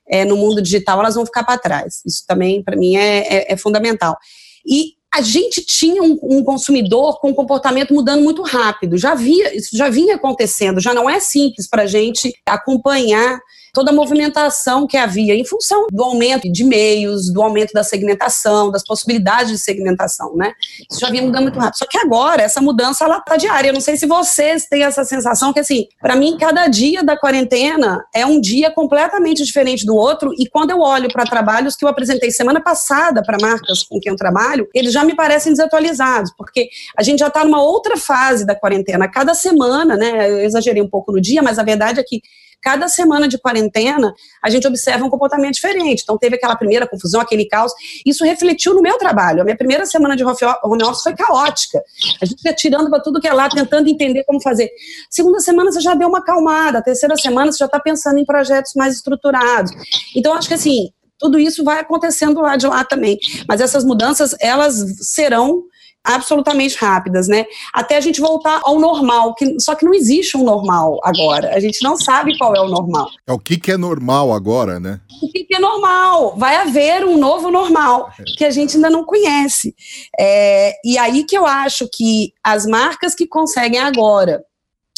É, 0.09 0.25
no 0.25 0.37
mundo 0.37 0.63
digital, 0.63 1.01
elas 1.01 1.15
vão 1.15 1.27
ficar 1.27 1.45
para 1.45 1.59
trás. 1.59 2.01
Isso 2.07 2.25
também, 2.27 2.63
para 2.63 2.77
mim, 2.77 2.97
é, 2.97 3.19
é, 3.19 3.53
é, 3.53 3.57
fundamental. 3.57 4.17
E 4.65 4.93
a 5.13 5.21
gente 5.21 5.65
tinha 5.65 6.03
um, 6.03 6.19
um, 6.23 6.45
consumidor 6.45 7.21
com 7.21 7.31
um 7.31 7.35
comportamento 7.35 7.93
mudando 7.93 8.23
muito 8.23 8.43
rápido. 8.43 8.97
Já 8.97 9.15
via, 9.15 9.57
isso 9.57 9.77
já 9.77 9.89
vinha 9.89 10.17
acontecendo. 10.17 10.81
Já 10.81 10.95
não 10.95 11.11
é 11.11 11.19
simples 11.19 11.69
para 11.69 11.83
a 11.83 11.87
gente 11.87 12.33
acompanhar 12.47 13.41
toda 13.77 13.91
a 13.91 13.95
movimentação 13.95 14.87
que 14.87 14.97
havia 14.97 15.35
em 15.35 15.45
função 15.45 15.87
do 15.93 16.03
aumento 16.03 16.51
de 16.51 16.65
meios, 16.65 17.31
do 17.31 17.43
aumento 17.43 17.75
da 17.75 17.85
segmentação, 17.85 18.71
das 18.71 18.83
possibilidades 18.83 19.53
de 19.53 19.59
segmentação, 19.59 20.35
né? 20.35 20.55
Isso 20.91 20.99
já 20.99 21.11
vinha 21.11 21.23
mudando 21.23 21.43
muito 21.43 21.59
rápido. 21.59 21.77
Só 21.77 21.85
que 21.85 21.99
agora 21.99 22.41
essa 22.41 22.59
mudança 22.59 23.05
ela 23.05 23.21
tá 23.21 23.37
diária. 23.37 23.69
Eu 23.69 23.75
não 23.75 23.81
sei 23.83 23.99
se 23.99 24.07
vocês 24.07 24.65
têm 24.65 24.83
essa 24.83 25.05
sensação 25.05 25.53
que 25.53 25.61
assim, 25.61 25.89
para 26.01 26.17
mim 26.17 26.39
cada 26.39 26.67
dia 26.69 27.05
da 27.05 27.19
quarentena 27.19 28.03
é 28.15 28.25
um 28.25 28.41
dia 28.41 28.71
completamente 28.71 29.45
diferente 29.45 29.85
do 29.85 29.95
outro 29.95 30.33
e 30.39 30.49
quando 30.49 30.71
eu 30.71 30.81
olho 30.81 31.13
para 31.13 31.25
trabalhos 31.25 31.77
que 31.77 31.85
eu 31.85 31.89
apresentei 31.91 32.31
semana 32.31 32.63
passada 32.63 33.23
para 33.23 33.37
marcas 33.39 33.83
com 33.83 34.01
quem 34.01 34.11
eu 34.11 34.17
trabalho, 34.17 34.67
eles 34.73 34.91
já 34.91 35.05
me 35.05 35.15
parecem 35.15 35.53
desatualizados, 35.53 36.33
porque 36.35 36.71
a 36.97 37.03
gente 37.03 37.19
já 37.19 37.27
está 37.27 37.45
numa 37.45 37.63
outra 37.63 37.99
fase 37.99 38.47
da 38.47 38.55
quarentena. 38.55 39.07
Cada 39.07 39.35
semana, 39.35 39.99
né? 39.99 40.31
Eu 40.31 40.41
exagerei 40.41 40.83
um 40.83 40.89
pouco 40.89 41.13
no 41.13 41.21
dia, 41.21 41.43
mas 41.43 41.59
a 41.59 41.63
verdade 41.63 42.01
é 42.01 42.03
que 42.03 42.23
cada 42.63 42.89
semana 42.89 43.29
de 43.29 43.39
quarentena, 43.39 44.13
a 44.43 44.51
gente 44.51 44.67
observa 44.67 45.05
um 45.05 45.11
comportamento 45.11 45.55
diferente. 45.55 46.03
Então, 46.03 46.19
teve 46.19 46.37
aquela 46.37 46.57
primeira 46.57 46.87
confusão, 46.87 47.21
aquele 47.21 47.47
caos. 47.47 47.73
Isso 48.05 48.25
refletiu 48.25 48.75
no 48.75 48.83
meu 48.83 48.99
trabalho. 48.99 49.43
A 49.43 49.45
minha 49.45 49.57
primeira 49.57 49.87
semana 49.87 50.17
de 50.17 50.25
home 50.25 50.83
office 50.83 51.03
foi 51.03 51.15
caótica. 51.15 51.81
A 52.21 52.27
gente 52.27 52.45
ia 52.45 52.55
tirando 52.55 52.91
para 52.91 53.01
tudo 53.01 53.21
que 53.21 53.29
é 53.29 53.33
lá, 53.33 53.49
tentando 53.49 53.89
entender 53.89 54.25
como 54.25 54.43
fazer. 54.43 54.71
Segunda 55.11 55.41
semana, 55.41 55.71
você 55.71 55.81
já 55.81 55.95
deu 55.95 56.09
uma 56.09 56.19
acalmada. 56.19 56.79
A 56.79 56.83
terceira 56.83 57.17
semana, 57.17 57.53
você 57.53 57.59
já 57.59 57.67
está 57.67 57.79
pensando 57.79 58.19
em 58.19 58.25
projetos 58.25 58.73
mais 58.75 58.95
estruturados. 58.95 59.71
Então, 60.15 60.35
acho 60.35 60.49
que 60.49 60.55
assim, 60.55 60.91
tudo 61.19 61.39
isso 61.39 61.65
vai 61.65 61.81
acontecendo 61.81 62.41
lá 62.41 62.57
de 62.57 62.67
lá 62.67 62.85
também. 62.85 63.19
Mas 63.49 63.61
essas 63.61 63.85
mudanças, 63.85 64.35
elas 64.41 64.75
serão 65.01 65.63
absolutamente 66.07 66.77
rápidas, 66.77 67.29
né? 67.29 67.45
Até 67.73 67.97
a 67.97 68.01
gente 68.01 68.21
voltar 68.21 68.61
ao 68.65 68.79
normal, 68.79 69.35
que, 69.35 69.57
só 69.61 69.75
que 69.75 69.85
não 69.85 69.93
existe 69.93 70.37
um 70.37 70.45
normal 70.45 71.01
agora. 71.03 71.55
A 71.55 71.61
gente 71.61 71.83
não 71.83 71.97
sabe 71.97 72.37
qual 72.39 72.55
é 72.55 72.61
o 72.61 72.69
normal. 72.69 73.09
É 73.27 73.33
o 73.33 73.39
que, 73.39 73.59
que 73.59 73.73
é 73.73 73.77
normal 73.77 74.33
agora, 74.33 74.79
né? 74.79 75.01
O 75.23 75.31
que, 75.31 75.45
que 75.45 75.57
é 75.57 75.59
normal? 75.59 76.37
Vai 76.37 76.57
haver 76.57 77.05
um 77.05 77.19
novo 77.19 77.51
normal 77.51 78.11
que 78.37 78.45
a 78.45 78.51
gente 78.51 78.77
ainda 78.77 78.91
não 78.91 79.05
conhece. 79.05 79.75
É, 80.19 80.73
e 80.85 80.97
aí 80.97 81.25
que 81.25 81.37
eu 81.37 81.47
acho 81.47 81.89
que 81.93 82.33
as 82.43 82.67
marcas 82.67 83.15
que 83.15 83.27
conseguem 83.27 83.81
agora 83.81 84.45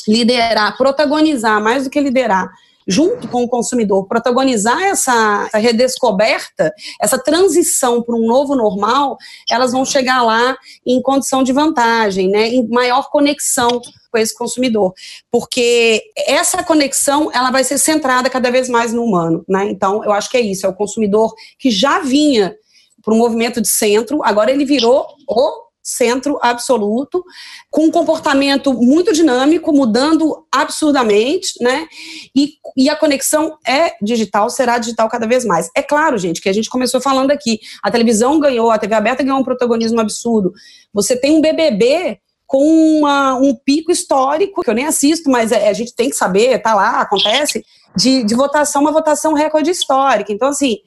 liderar, 0.06 0.76
protagonizar 0.76 1.62
mais 1.62 1.84
do 1.84 1.90
que 1.90 2.00
liderar, 2.00 2.48
junto 2.88 3.28
com 3.28 3.44
o 3.44 3.48
consumidor, 3.48 4.08
protagonizar 4.08 4.82
essa, 4.82 5.44
essa 5.46 5.58
redescoberta, 5.58 6.72
essa 7.00 7.18
transição 7.18 8.02
para 8.02 8.16
um 8.16 8.26
novo 8.26 8.56
normal, 8.56 9.18
elas 9.50 9.72
vão 9.72 9.84
chegar 9.84 10.22
lá 10.22 10.56
em 10.86 11.02
condição 11.02 11.42
de 11.42 11.52
vantagem, 11.52 12.30
né, 12.30 12.48
em 12.48 12.66
maior 12.66 13.10
conexão 13.10 13.68
com 14.10 14.18
esse 14.18 14.34
consumidor, 14.34 14.94
porque 15.30 16.02
essa 16.16 16.62
conexão 16.62 17.30
ela 17.34 17.50
vai 17.50 17.62
ser 17.62 17.76
centrada 17.76 18.30
cada 18.30 18.50
vez 18.50 18.66
mais 18.66 18.90
no 18.90 19.04
humano, 19.04 19.44
né? 19.46 19.68
Então 19.68 20.02
eu 20.02 20.12
acho 20.12 20.30
que 20.30 20.38
é 20.38 20.40
isso, 20.40 20.64
é 20.64 20.68
o 20.68 20.74
consumidor 20.74 21.34
que 21.58 21.70
já 21.70 22.00
vinha 22.00 22.56
para 23.04 23.12
um 23.12 23.18
movimento 23.18 23.60
de 23.60 23.68
centro, 23.68 24.24
agora 24.24 24.50
ele 24.50 24.64
virou 24.64 25.06
o 25.28 25.67
centro 25.88 26.38
absoluto, 26.42 27.24
com 27.70 27.86
um 27.86 27.90
comportamento 27.90 28.74
muito 28.74 29.12
dinâmico, 29.12 29.72
mudando 29.72 30.46
absurdamente, 30.52 31.54
né? 31.62 31.88
E, 32.36 32.54
e 32.76 32.90
a 32.90 32.96
conexão 32.96 33.56
é 33.66 33.94
digital, 34.02 34.50
será 34.50 34.78
digital 34.78 35.08
cada 35.08 35.26
vez 35.26 35.44
mais. 35.44 35.70
É 35.74 35.82
claro, 35.82 36.18
gente, 36.18 36.42
que 36.42 36.48
a 36.48 36.52
gente 36.52 36.68
começou 36.68 37.00
falando 37.00 37.30
aqui, 37.30 37.58
a 37.82 37.90
televisão 37.90 38.38
ganhou, 38.38 38.70
a 38.70 38.78
TV 38.78 38.94
aberta 38.94 39.22
ganhou 39.22 39.38
um 39.38 39.44
protagonismo 39.44 40.00
absurdo. 40.00 40.52
Você 40.92 41.16
tem 41.16 41.36
um 41.36 41.40
BBB 41.40 42.18
com 42.46 42.98
uma, 42.98 43.34
um 43.36 43.54
pico 43.54 43.90
histórico, 43.90 44.62
que 44.62 44.70
eu 44.70 44.74
nem 44.74 44.86
assisto, 44.86 45.30
mas 45.30 45.52
é, 45.52 45.68
a 45.68 45.72
gente 45.72 45.94
tem 45.94 46.10
que 46.10 46.16
saber, 46.16 46.58
tá 46.60 46.74
lá, 46.74 47.00
acontece, 47.00 47.62
de, 47.96 48.24
de 48.24 48.34
votação, 48.34 48.82
uma 48.82 48.92
votação 48.92 49.34
recorde 49.34 49.70
histórica. 49.70 50.32
Então, 50.32 50.48
assim, 50.48 50.78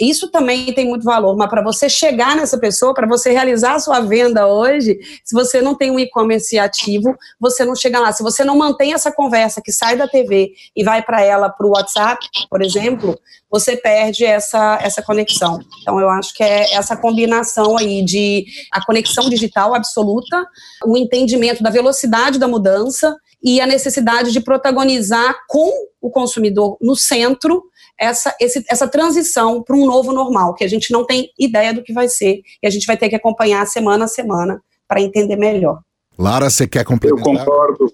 isso 0.00 0.30
também 0.30 0.72
tem 0.72 0.86
muito 0.86 1.04
valor, 1.04 1.36
mas 1.36 1.50
para 1.50 1.62
você 1.62 1.88
chegar 1.88 2.36
nessa 2.36 2.58
pessoa, 2.58 2.94
para 2.94 3.06
você 3.06 3.32
realizar 3.32 3.74
a 3.74 3.78
sua 3.80 4.00
venda 4.00 4.46
hoje, 4.46 4.98
se 5.24 5.34
você 5.34 5.60
não 5.60 5.74
tem 5.74 5.90
um 5.90 5.98
e-commerce 5.98 6.58
ativo, 6.58 7.16
você 7.38 7.64
não 7.64 7.74
chega 7.74 7.98
lá. 7.98 8.12
Se 8.12 8.22
você 8.22 8.44
não 8.44 8.56
mantém 8.56 8.94
essa 8.94 9.10
conversa 9.10 9.60
que 9.60 9.72
sai 9.72 9.96
da 9.96 10.06
TV 10.06 10.52
e 10.74 10.84
vai 10.84 11.02
para 11.02 11.22
ela 11.22 11.48
para 11.50 11.66
o 11.66 11.70
WhatsApp, 11.70 12.24
por 12.48 12.62
exemplo, 12.62 13.18
você 13.50 13.76
perde 13.76 14.24
essa, 14.24 14.78
essa 14.80 15.02
conexão. 15.02 15.58
Então, 15.82 16.00
eu 16.00 16.08
acho 16.08 16.32
que 16.34 16.42
é 16.42 16.74
essa 16.74 16.96
combinação 16.96 17.76
aí 17.76 18.04
de 18.04 18.46
a 18.72 18.84
conexão 18.84 19.28
digital 19.28 19.74
absoluta, 19.74 20.46
o 20.86 20.96
entendimento 20.96 21.62
da 21.62 21.70
velocidade 21.70 22.38
da 22.38 22.48
mudança 22.48 23.16
e 23.42 23.60
a 23.60 23.66
necessidade 23.66 24.32
de 24.32 24.40
protagonizar 24.40 25.34
com 25.48 25.70
o 26.00 26.10
consumidor 26.10 26.76
no 26.80 26.94
centro 26.94 27.64
essa, 27.98 28.34
esse, 28.40 28.64
essa 28.68 28.88
transição 28.88 29.62
para 29.62 29.76
um 29.76 29.86
novo 29.86 30.12
normal, 30.12 30.54
que 30.54 30.64
a 30.64 30.68
gente 30.68 30.92
não 30.92 31.04
tem 31.04 31.30
ideia 31.38 31.72
do 31.72 31.82
que 31.82 31.92
vai 31.92 32.08
ser, 32.08 32.42
e 32.62 32.66
a 32.66 32.70
gente 32.70 32.86
vai 32.86 32.96
ter 32.96 33.08
que 33.08 33.16
acompanhar 33.16 33.66
semana 33.66 34.04
a 34.06 34.08
semana 34.08 34.60
para 34.88 35.00
entender 35.00 35.36
melhor. 35.36 35.80
Lara, 36.18 36.50
você 36.50 36.66
quer 36.66 36.84
complementar? 36.84 37.34
Eu 37.34 37.38
concordo. 37.38 37.92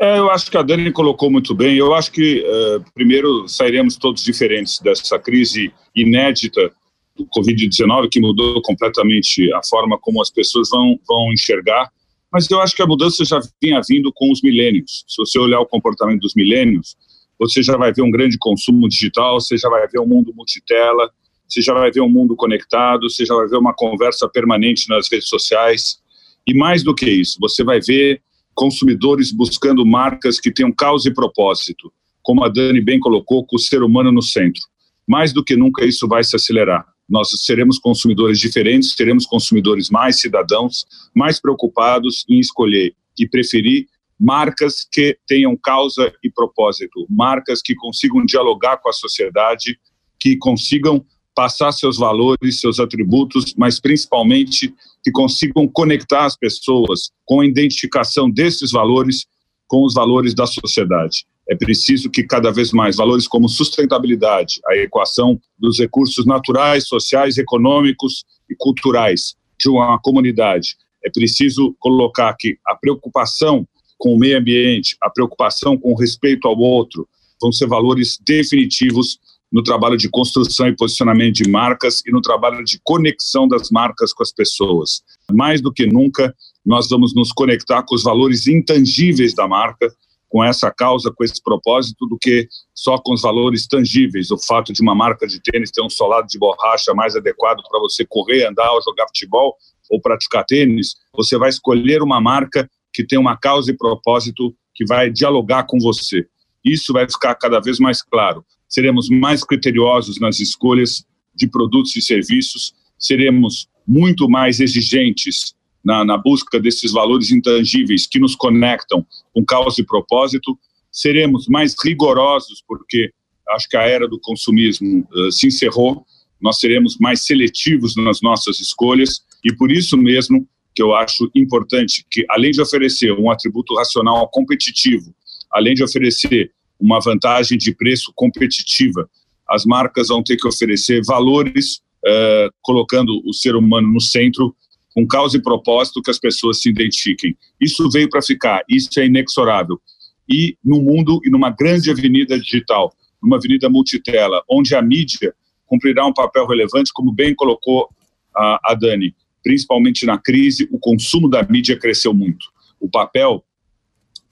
É, 0.00 0.18
eu 0.18 0.30
acho 0.30 0.48
que 0.50 0.56
a 0.56 0.62
Dani 0.62 0.92
colocou 0.92 1.28
muito 1.30 1.54
bem. 1.54 1.76
Eu 1.76 1.92
acho 1.92 2.12
que, 2.12 2.44
uh, 2.46 2.84
primeiro, 2.94 3.48
sairemos 3.48 3.96
todos 3.96 4.22
diferentes 4.22 4.78
dessa 4.78 5.18
crise 5.18 5.72
inédita 5.94 6.70
do 7.16 7.26
Covid-19, 7.26 8.08
que 8.10 8.20
mudou 8.20 8.62
completamente 8.62 9.52
a 9.52 9.60
forma 9.68 9.98
como 9.98 10.22
as 10.22 10.30
pessoas 10.30 10.68
vão, 10.70 10.96
vão 11.06 11.32
enxergar. 11.32 11.90
Mas 12.32 12.48
eu 12.50 12.60
acho 12.60 12.76
que 12.76 12.82
a 12.82 12.86
mudança 12.86 13.24
já 13.24 13.40
vinha 13.62 13.80
vindo 13.88 14.12
com 14.12 14.30
os 14.30 14.42
milênios. 14.42 15.04
Se 15.08 15.16
você 15.16 15.38
olhar 15.38 15.60
o 15.60 15.66
comportamento 15.66 16.20
dos 16.20 16.34
milênios, 16.34 16.94
você 17.38 17.62
já 17.62 17.76
vai 17.76 17.92
ver 17.92 18.02
um 18.02 18.10
grande 18.10 18.36
consumo 18.38 18.88
digital, 18.88 19.40
você 19.40 19.56
já 19.56 19.68
vai 19.68 19.86
ver 19.88 20.00
um 20.00 20.06
mundo 20.06 20.32
multitela, 20.34 21.10
você 21.48 21.62
já 21.62 21.72
vai 21.72 21.90
ver 21.90 22.00
um 22.00 22.08
mundo 22.08 22.36
conectado, 22.36 23.08
você 23.08 23.24
já 23.24 23.34
vai 23.34 23.46
ver 23.46 23.56
uma 23.56 23.72
conversa 23.72 24.28
permanente 24.28 24.88
nas 24.88 25.10
redes 25.10 25.28
sociais. 25.28 25.98
E 26.46 26.52
mais 26.52 26.82
do 26.82 26.94
que 26.94 27.08
isso, 27.08 27.38
você 27.40 27.64
vai 27.64 27.80
ver 27.80 28.20
consumidores 28.54 29.30
buscando 29.30 29.86
marcas 29.86 30.40
que 30.40 30.52
tenham 30.52 30.72
causa 30.72 31.08
e 31.08 31.14
propósito, 31.14 31.92
como 32.22 32.44
a 32.44 32.48
Dani 32.48 32.80
bem 32.80 32.98
colocou, 32.98 33.46
com 33.46 33.56
o 33.56 33.58
ser 33.58 33.82
humano 33.82 34.10
no 34.10 34.20
centro. 34.20 34.60
Mais 35.06 35.32
do 35.32 35.44
que 35.44 35.56
nunca 35.56 35.86
isso 35.86 36.06
vai 36.06 36.24
se 36.24 36.36
acelerar. 36.36 36.84
Nós 37.08 37.28
seremos 37.44 37.78
consumidores 37.78 38.38
diferentes, 38.38 38.92
seremos 38.92 39.24
consumidores 39.24 39.88
mais 39.90 40.20
cidadãos, 40.20 40.86
mais 41.14 41.40
preocupados 41.40 42.24
em 42.28 42.38
escolher 42.38 42.94
e 43.18 43.26
preferir 43.26 43.86
marcas 44.20 44.86
que 44.90 45.16
tenham 45.26 45.56
causa 45.56 46.12
e 46.22 46.30
propósito, 46.30 47.06
marcas 47.08 47.62
que 47.62 47.74
consigam 47.74 48.24
dialogar 48.24 48.78
com 48.78 48.88
a 48.88 48.92
sociedade, 48.92 49.78
que 50.18 50.36
consigam 50.36 51.04
passar 51.34 51.70
seus 51.70 51.96
valores, 51.96 52.60
seus 52.60 52.80
atributos, 52.80 53.54
mas 53.56 53.78
principalmente 53.78 54.74
que 55.04 55.12
consigam 55.12 55.68
conectar 55.68 56.24
as 56.24 56.36
pessoas 56.36 57.12
com 57.24 57.40
a 57.40 57.46
identificação 57.46 58.28
desses 58.28 58.72
valores 58.72 59.26
com 59.68 59.84
os 59.84 59.94
valores 59.94 60.34
da 60.34 60.46
sociedade. 60.46 61.26
É 61.48 61.56
preciso 61.56 62.10
que 62.10 62.22
cada 62.22 62.50
vez 62.50 62.72
mais 62.72 62.96
valores 62.96 63.26
como 63.26 63.48
sustentabilidade, 63.48 64.60
a 64.66 64.76
equação 64.76 65.40
dos 65.58 65.78
recursos 65.78 66.26
naturais, 66.26 66.86
sociais, 66.86 67.38
econômicos 67.38 68.24
e 68.50 68.54
culturais 68.56 69.34
de 69.58 69.68
uma 69.68 69.98
comunidade. 69.98 70.76
É 71.04 71.10
preciso 71.10 71.74
colocar 71.78 72.34
que 72.38 72.58
a 72.66 72.74
preocupação 72.74 73.66
com 73.98 74.14
o 74.14 74.18
meio 74.18 74.38
ambiente, 74.38 74.96
a 75.02 75.10
preocupação 75.10 75.76
com 75.76 75.92
o 75.92 75.96
respeito 75.96 76.46
ao 76.46 76.56
outro, 76.56 77.08
vão 77.40 77.52
ser 77.52 77.66
valores 77.66 78.18
definitivos 78.24 79.18
no 79.50 79.62
trabalho 79.62 79.96
de 79.96 80.08
construção 80.08 80.68
e 80.68 80.76
posicionamento 80.76 81.36
de 81.36 81.48
marcas 81.48 82.02
e 82.06 82.12
no 82.12 82.20
trabalho 82.20 82.62
de 82.62 82.78
conexão 82.84 83.48
das 83.48 83.70
marcas 83.70 84.12
com 84.12 84.22
as 84.22 84.32
pessoas. 84.32 85.02
Mais 85.32 85.60
do 85.60 85.72
que 85.72 85.86
nunca, 85.86 86.34
nós 86.64 86.88
vamos 86.88 87.14
nos 87.14 87.32
conectar 87.32 87.82
com 87.82 87.94
os 87.94 88.02
valores 88.02 88.46
intangíveis 88.46 89.34
da 89.34 89.48
marca, 89.48 89.90
com 90.28 90.44
essa 90.44 90.70
causa, 90.70 91.12
com 91.12 91.24
esse 91.24 91.42
propósito, 91.42 92.06
do 92.06 92.18
que 92.18 92.48
só 92.74 92.98
com 92.98 93.14
os 93.14 93.22
valores 93.22 93.66
tangíveis. 93.66 94.30
O 94.30 94.38
fato 94.38 94.72
de 94.72 94.82
uma 94.82 94.94
marca 94.94 95.26
de 95.26 95.40
tênis 95.40 95.70
ter 95.70 95.82
um 95.82 95.90
solado 95.90 96.28
de 96.28 96.38
borracha 96.38 96.92
mais 96.94 97.16
adequado 97.16 97.62
para 97.68 97.80
você 97.80 98.04
correr, 98.04 98.46
andar 98.46 98.70
ou 98.72 98.82
jogar 98.82 99.06
futebol 99.08 99.56
ou 99.90 100.00
praticar 100.00 100.44
tênis, 100.44 100.96
você 101.14 101.38
vai 101.38 101.48
escolher 101.48 102.02
uma 102.02 102.20
marca 102.20 102.68
que 102.92 103.04
tem 103.04 103.18
uma 103.18 103.36
causa 103.36 103.70
e 103.70 103.76
propósito 103.76 104.54
que 104.74 104.84
vai 104.84 105.10
dialogar 105.10 105.64
com 105.64 105.78
você. 105.78 106.26
Isso 106.64 106.92
vai 106.92 107.08
ficar 107.08 107.34
cada 107.34 107.60
vez 107.60 107.78
mais 107.78 108.02
claro. 108.02 108.44
Seremos 108.68 109.08
mais 109.08 109.42
criteriosos 109.42 110.20
nas 110.20 110.40
escolhas 110.40 111.04
de 111.34 111.48
produtos 111.48 111.96
e 111.96 112.02
serviços, 112.02 112.74
seremos 112.98 113.68
muito 113.86 114.28
mais 114.28 114.60
exigentes 114.60 115.54
na, 115.88 116.04
na 116.04 116.18
busca 116.18 116.60
desses 116.60 116.92
valores 116.92 117.30
intangíveis 117.30 118.06
que 118.06 118.18
nos 118.18 118.36
conectam 118.36 119.06
com 119.32 119.42
causa 119.42 119.80
e 119.80 119.86
propósito, 119.86 120.58
seremos 120.92 121.48
mais 121.48 121.74
rigorosos, 121.82 122.62
porque 122.68 123.10
acho 123.48 123.66
que 123.66 123.76
a 123.76 123.84
era 123.84 124.06
do 124.06 124.20
consumismo 124.20 125.08
uh, 125.10 125.32
se 125.32 125.46
encerrou, 125.46 126.04
nós 126.38 126.60
seremos 126.60 126.98
mais 126.98 127.24
seletivos 127.24 127.96
nas 127.96 128.20
nossas 128.20 128.60
escolhas 128.60 129.22
e 129.42 129.50
por 129.54 129.72
isso 129.72 129.96
mesmo 129.96 130.46
que 130.74 130.82
eu 130.82 130.94
acho 130.94 131.30
importante, 131.34 132.04
que 132.10 132.26
além 132.28 132.50
de 132.50 132.60
oferecer 132.60 133.10
um 133.12 133.30
atributo 133.30 133.74
racional 133.74 134.28
competitivo, 134.28 135.14
além 135.50 135.72
de 135.72 135.82
oferecer 135.82 136.52
uma 136.78 137.00
vantagem 137.00 137.56
de 137.56 137.74
preço 137.74 138.12
competitiva, 138.14 139.08
as 139.48 139.64
marcas 139.64 140.08
vão 140.08 140.22
ter 140.22 140.36
que 140.36 140.46
oferecer 140.46 141.00
valores, 141.06 141.80
uh, 142.04 142.52
colocando 142.60 143.22
o 143.24 143.32
ser 143.32 143.56
humano 143.56 143.88
no 143.88 144.02
centro, 144.02 144.54
com 144.98 145.06
causa 145.06 145.36
e 145.36 145.40
propósito 145.40 146.02
que 146.02 146.10
as 146.10 146.18
pessoas 146.18 146.60
se 146.60 146.68
identifiquem. 146.68 147.36
Isso 147.60 147.88
veio 147.88 148.10
para 148.10 148.20
ficar, 148.20 148.64
isso 148.68 148.98
é 148.98 149.06
inexorável. 149.06 149.80
E 150.28 150.56
no 150.64 150.82
mundo 150.82 151.20
e 151.24 151.30
numa 151.30 151.50
grande 151.50 151.88
avenida 151.88 152.36
digital, 152.36 152.92
numa 153.22 153.36
avenida 153.36 153.70
multitela, 153.70 154.42
onde 154.50 154.74
a 154.74 154.82
mídia 154.82 155.32
cumprirá 155.66 156.04
um 156.04 156.12
papel 156.12 156.48
relevante, 156.48 156.90
como 156.92 157.12
bem 157.12 157.32
colocou 157.32 157.88
a, 158.34 158.72
a 158.72 158.74
Dani, 158.74 159.14
principalmente 159.40 160.04
na 160.04 160.18
crise, 160.18 160.68
o 160.72 160.80
consumo 160.80 161.30
da 161.30 161.44
mídia 161.44 161.78
cresceu 161.78 162.12
muito. 162.12 162.46
O 162.80 162.90
papel 162.90 163.44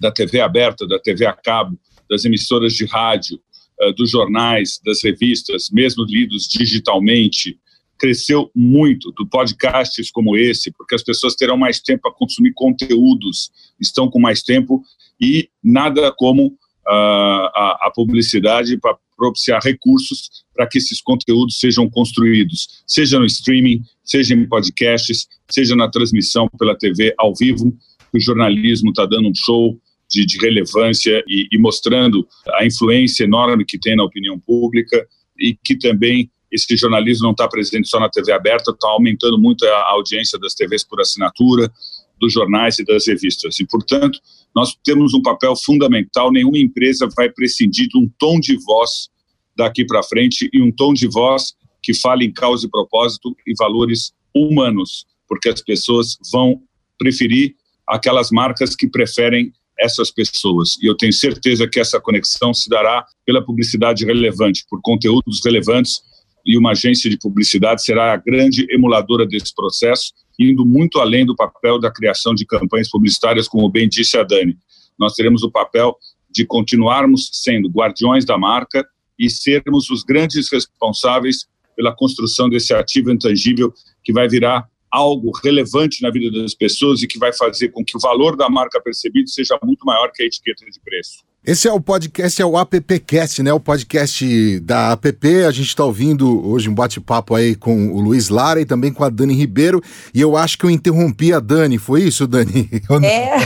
da 0.01 0.11
TV 0.11 0.41
aberta, 0.41 0.85
da 0.85 0.99
TV 0.99 1.27
a 1.27 1.33
cabo, 1.33 1.79
das 2.11 2.25
emissoras 2.25 2.75
de 2.75 2.87
rádio, 2.87 3.39
uh, 3.83 3.93
dos 3.93 4.11
jornais, 4.11 4.81
das 4.85 4.99
revistas, 5.05 5.71
mesmo 5.71 6.05
lidos 6.05 6.49
digitalmente, 6.49 7.57
cresceu 7.99 8.51
muito, 8.55 9.11
do 9.13 9.27
podcasts 9.27 10.11
como 10.11 10.37
esse, 10.37 10.71
porque 10.73 10.95
as 10.95 11.03
pessoas 11.03 11.35
terão 11.35 11.57
mais 11.57 11.81
tempo 11.81 12.03
para 12.03 12.13
consumir 12.13 12.53
conteúdos, 12.55 13.51
estão 13.81 14.11
com 14.11 14.21
mais 14.21 14.43
tempo 14.43 14.83
e 15.21 15.49
nada 15.63 16.13
como 16.13 16.49
uh, 16.49 17.51
a, 17.55 17.79
a 17.83 17.93
publicidade 17.95 18.79
para 18.79 18.97
propiciar 19.17 19.61
recursos 19.63 20.45
para 20.55 20.67
que 20.67 20.79
esses 20.79 21.01
conteúdos 21.01 21.59
sejam 21.59 21.89
construídos, 21.89 22.83
seja 22.87 23.19
no 23.19 23.25
streaming, 23.25 23.83
seja 24.05 24.35
em 24.35 24.47
podcasts, 24.47 25.27
seja 25.51 25.75
na 25.75 25.89
transmissão 25.89 26.49
pela 26.59 26.77
TV 26.77 27.15
ao 27.19 27.35
vivo. 27.35 27.75
O 28.13 28.21
jornalismo 28.21 28.91
está 28.91 29.07
dando 29.07 29.29
um 29.29 29.35
show 29.35 29.79
de, 30.09 30.25
de 30.25 30.39
relevância 30.39 31.23
e, 31.27 31.49
e, 31.51 31.59
mostrando 31.59 32.27
a 32.55 32.65
influência 32.65 33.25
enorme 33.25 33.65
que 33.65 33.79
tem 33.79 33.97
na 33.97 34.05
opinião 34.05 34.39
pública 34.39 35.07
e 35.39 35.57
que 35.65 35.77
também 35.77 36.31
esse 36.51 36.77
jornalismo 36.77 37.25
não 37.25 37.33
está 37.33 37.49
presente 37.49 37.89
só 37.89 37.99
na 37.99 38.09
TV 38.09 38.33
aberta, 38.33 38.71
está 38.71 38.89
aumentando 38.89 39.39
muito 39.39 39.65
a 39.65 39.91
audiência 39.91 40.39
das 40.39 40.55
TVs 40.55 40.85
por 40.85 41.01
assinatura, 41.01 41.71
dos 42.19 42.33
jornais 42.33 42.79
e 42.79 42.85
das 42.85 43.07
revistas. 43.07 43.61
E, 43.61 43.67
portanto, 43.67 44.19
nós 44.55 44.75
temos 44.85 45.13
um 45.13 45.23
papel 45.23 45.55
fundamental. 45.57 46.33
Nenhuma 46.33 46.59
empresa 46.59 47.09
vai 47.15 47.31
prescindir 47.31 47.89
de 47.89 47.99
um 47.99 48.09
tom 48.19 48.41
de 48.41 48.57
voz 48.65 49.09
daqui 49.57 49.85
para 49.85 50.03
frente 50.03 50.49
e 50.53 50.63
um 50.63 50.73
tom 50.73 50.95
de 50.95 51.07
voz 51.09 51.55
que 51.83 51.95
fale 51.95 52.25
em 52.25 52.33
causa 52.33 52.67
e 52.67 52.71
propósito 52.71 53.37
e 53.47 53.55
valores 53.59 54.13
humanos, 54.35 55.07
porque 55.29 55.49
as 55.49 55.61
pessoas 55.63 56.17
vão 56.33 56.61
preferir 56.99 57.55
aquelas 57.87 58.31
marcas 58.31 58.75
que 58.75 58.89
preferem 58.89 59.53
essas 59.79 60.11
pessoas. 60.11 60.77
E 60.83 60.87
eu 60.87 60.97
tenho 60.97 61.13
certeza 61.13 61.69
que 61.69 61.79
essa 61.79 62.01
conexão 62.01 62.53
se 62.53 62.69
dará 62.69 63.07
pela 63.25 63.45
publicidade 63.45 64.05
relevante, 64.05 64.65
por 64.69 64.81
conteúdos 64.83 65.41
relevantes, 65.45 66.01
e 66.47 66.57
uma 66.57 66.71
agência 66.71 67.11
de 67.11 67.19
publicidade 67.19 67.83
será 67.83 68.13
a 68.13 68.17
grande 68.17 68.67
emuladora 68.71 69.27
desse 69.27 69.53
processo, 69.55 70.13
indo 70.39 70.65
muito 70.65 71.01
além 71.01 71.27
do 71.27 71.35
papel 71.35 71.81
da 71.81 71.91
criação 71.91 72.35
de 72.35 72.47
campanhas 72.47 72.89
publicitárias, 72.89 73.49
como 73.49 73.69
bem 73.69 73.89
disse 73.89 74.17
a 74.17 74.23
Dani. 74.23 74.57
Nós 74.99 75.15
teremos 75.15 75.43
o 75.43 75.51
papel 75.51 75.97
de 76.31 76.47
continuarmos 76.47 77.31
sendo 77.33 77.69
guardiões 77.69 78.25
da 78.25 78.39
marca 78.39 78.87
e 79.19 79.29
sermos 79.29 79.91
os 79.91 80.05
grandes 80.05 80.51
responsáveis 80.53 81.47
pela 81.75 81.95
construção 81.95 82.49
desse 82.49 82.73
ativo 82.73 83.11
intangível 83.11 83.73
que 84.05 84.13
vai 84.13 84.29
virar 84.29 84.69
algo 84.91 85.31
relevante 85.43 86.01
na 86.01 86.11
vida 86.11 86.31
das 86.41 86.55
pessoas 86.55 87.03
e 87.03 87.07
que 87.07 87.19
vai 87.19 87.33
fazer 87.33 87.71
com 87.71 87.85
que 87.85 87.97
o 87.97 88.01
valor 88.01 88.37
da 88.37 88.49
marca 88.49 88.81
percebido 88.81 89.29
seja 89.29 89.59
muito 89.63 89.85
maior 89.85 90.11
que 90.13 90.23
a 90.23 90.27
etiqueta 90.27 90.65
de 90.65 90.81
preço. 90.81 91.25
Esse 91.47 91.69
é 91.69 91.73
o 91.73 91.81
podcast, 91.81 92.43
é 92.43 92.45
o 92.45 92.59
AppCast, 92.59 93.41
né? 93.41 93.53
O 93.53 93.61
podcast 93.61 94.59
da 94.59 94.91
App. 94.91 95.45
A 95.47 95.53
gente 95.53 95.69
está 95.69 95.85
ouvindo 95.85 96.45
hoje 96.45 96.69
um 96.69 96.75
bate-papo 96.75 97.37
aí 97.37 97.55
com 97.55 97.93
o 97.93 98.01
Luiz 98.01 98.29
Lara 98.29 98.61
e 98.61 98.67
também 98.67 98.93
com 98.93 99.05
a 99.05 99.09
Dani 99.09 99.33
Ribeiro. 99.33 99.81
E 100.13 100.21
eu 100.21 100.37
acho 100.37 100.59
que 100.59 100.65
eu 100.65 100.71
interrompi 100.71 101.33
a 101.33 101.39
Dani, 101.39 101.79
foi 101.79 102.03
isso, 102.03 102.27
Dani? 102.27 102.69
É. 103.01 103.37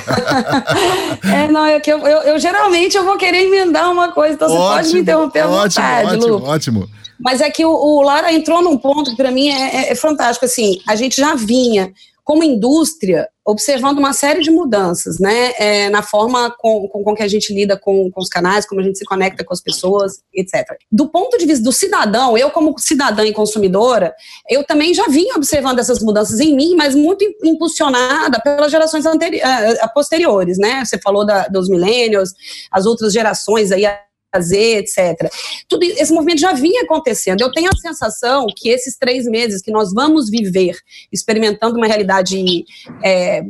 é, 1.45 1.49
não, 1.49 1.67
é 1.67 1.79
que 1.79 1.93
eu, 1.93 1.99
eu, 1.99 2.23
eu, 2.23 2.39
geralmente 2.39 2.97
eu 2.97 3.05
vou 3.05 3.19
querer 3.19 3.47
emendar 3.47 3.91
uma 3.93 4.13
coisa, 4.13 4.35
então 4.35 4.49
ótimo, 4.49 4.63
você 4.63 4.77
pode 4.77 4.95
me 4.95 5.01
interromper 5.01 5.41
à 5.41 5.49
ótimo, 5.51 5.87
vontade, 5.87 6.17
ótimo, 6.17 6.27
Lu. 6.27 6.45
Ótimo. 6.45 6.89
Mas 7.19 7.41
é 7.43 7.51
que 7.51 7.65
o, 7.65 7.71
o 7.71 8.01
Lara 8.01 8.33
entrou 8.33 8.63
num 8.63 8.79
ponto 8.79 9.11
que 9.11 9.17
para 9.17 9.31
mim 9.31 9.51
é, 9.51 9.89
é, 9.89 9.93
é 9.93 9.95
fantástico. 9.95 10.47
Assim, 10.47 10.81
a 10.89 10.97
gente 10.97 11.21
já 11.21 11.35
vinha 11.35 11.93
como 12.31 12.45
indústria, 12.45 13.29
observando 13.45 13.99
uma 13.99 14.13
série 14.13 14.41
de 14.41 14.53
mudanças, 14.53 15.19
né, 15.19 15.53
é, 15.59 15.91
na 15.91 16.01
forma 16.01 16.49
com, 16.57 16.87
com, 16.87 17.03
com, 17.03 17.13
que 17.13 17.25
a 17.25 17.27
gente 17.27 17.53
lida 17.53 17.77
com, 17.77 18.09
com 18.09 18.21
os 18.21 18.29
canais, 18.29 18.65
como 18.65 18.81
a 18.81 18.85
gente 18.85 18.99
se 18.99 19.05
conecta 19.05 19.45
com 19.45 19.53
as 19.53 19.61
pessoas, 19.61 20.21
etc. 20.33 20.77
Do 20.93 21.09
ponto 21.09 21.37
de 21.37 21.45
vista 21.45 21.65
do 21.65 21.73
cidadão, 21.73 22.39
eu 22.39 22.49
como 22.53 22.79
cidadã 22.79 23.25
e 23.25 23.33
consumidora, 23.33 24.15
eu 24.49 24.63
também 24.63 24.95
já 24.95 25.09
vinha 25.09 25.35
observando 25.35 25.81
essas 25.81 26.01
mudanças 26.01 26.39
em 26.39 26.55
mim, 26.55 26.77
mas 26.77 26.95
muito 26.95 27.25
impulsionada 27.43 28.41
pelas 28.41 28.71
gerações 28.71 29.05
anteriores, 29.07 29.81
posteriores, 29.93 30.57
né, 30.57 30.85
você 30.85 30.99
falou 30.99 31.27
da, 31.27 31.49
dos 31.49 31.69
millennials, 31.69 32.31
as 32.71 32.87
outras 32.87 33.13
gerações 33.13 33.73
aí, 33.73 33.85
fazer, 34.33 34.79
etc. 34.79 35.31
Tudo 35.69 35.85
esse 35.85 36.13
movimento 36.13 36.41
já 36.41 36.53
vinha 36.53 36.83
acontecendo. 36.83 37.41
Eu 37.41 37.53
tenho 37.53 37.69
a 37.69 37.77
sensação 37.77 38.47
que 38.55 38.69
esses 38.69 38.97
três 38.97 39.27
meses 39.27 39.61
que 39.63 39.71
nós 39.71 39.93
vamos 39.93 40.31
viver 40.31 40.77
experimentando 41.13 41.77
uma 41.77 41.87
realidade 41.87 42.65
é, 43.03 43.43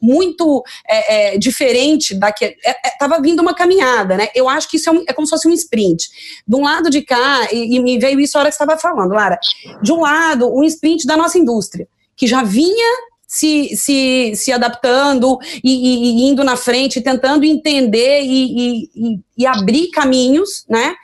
muito 0.00 0.62
é, 0.88 1.34
é, 1.34 1.38
diferente 1.38 2.14
da 2.14 2.32
que 2.32 2.56
estava 2.84 3.16
é, 3.16 3.18
é, 3.18 3.20
vindo 3.20 3.40
uma 3.40 3.54
caminhada, 3.54 4.16
né? 4.16 4.28
Eu 4.34 4.48
acho 4.48 4.68
que 4.68 4.76
isso 4.76 4.88
é, 4.88 4.92
um, 4.92 5.04
é, 5.08 5.12
como 5.12 5.26
se 5.26 5.30
fosse 5.30 5.48
um 5.48 5.52
sprint. 5.52 6.08
De 6.46 6.56
um 6.56 6.62
lado 6.62 6.90
de 6.90 7.02
cá 7.02 7.48
e, 7.52 7.76
e 7.76 7.80
me 7.80 7.98
veio 7.98 8.20
isso 8.20 8.36
a 8.36 8.40
hora 8.40 8.50
que 8.50 8.54
estava 8.54 8.78
falando, 8.78 9.12
Lara. 9.12 9.38
De 9.82 9.92
um 9.92 10.00
lado, 10.00 10.52
um 10.54 10.64
sprint 10.64 11.06
da 11.06 11.16
nossa 11.16 11.38
indústria 11.38 11.88
que 12.18 12.26
já 12.26 12.42
vinha 12.42 13.07
se, 13.28 13.76
se, 13.76 14.32
se 14.34 14.50
adaptando 14.50 15.38
e, 15.62 16.24
e, 16.24 16.28
indo 16.30 16.42
na 16.42 16.56
frente, 16.56 17.02
tentando 17.02 17.44
entender 17.44 18.22
e, 18.22 18.88
e, 18.94 19.20
e 19.36 19.46
abrir 19.46 19.90
caminhos, 19.90 20.64
né? 20.66 20.94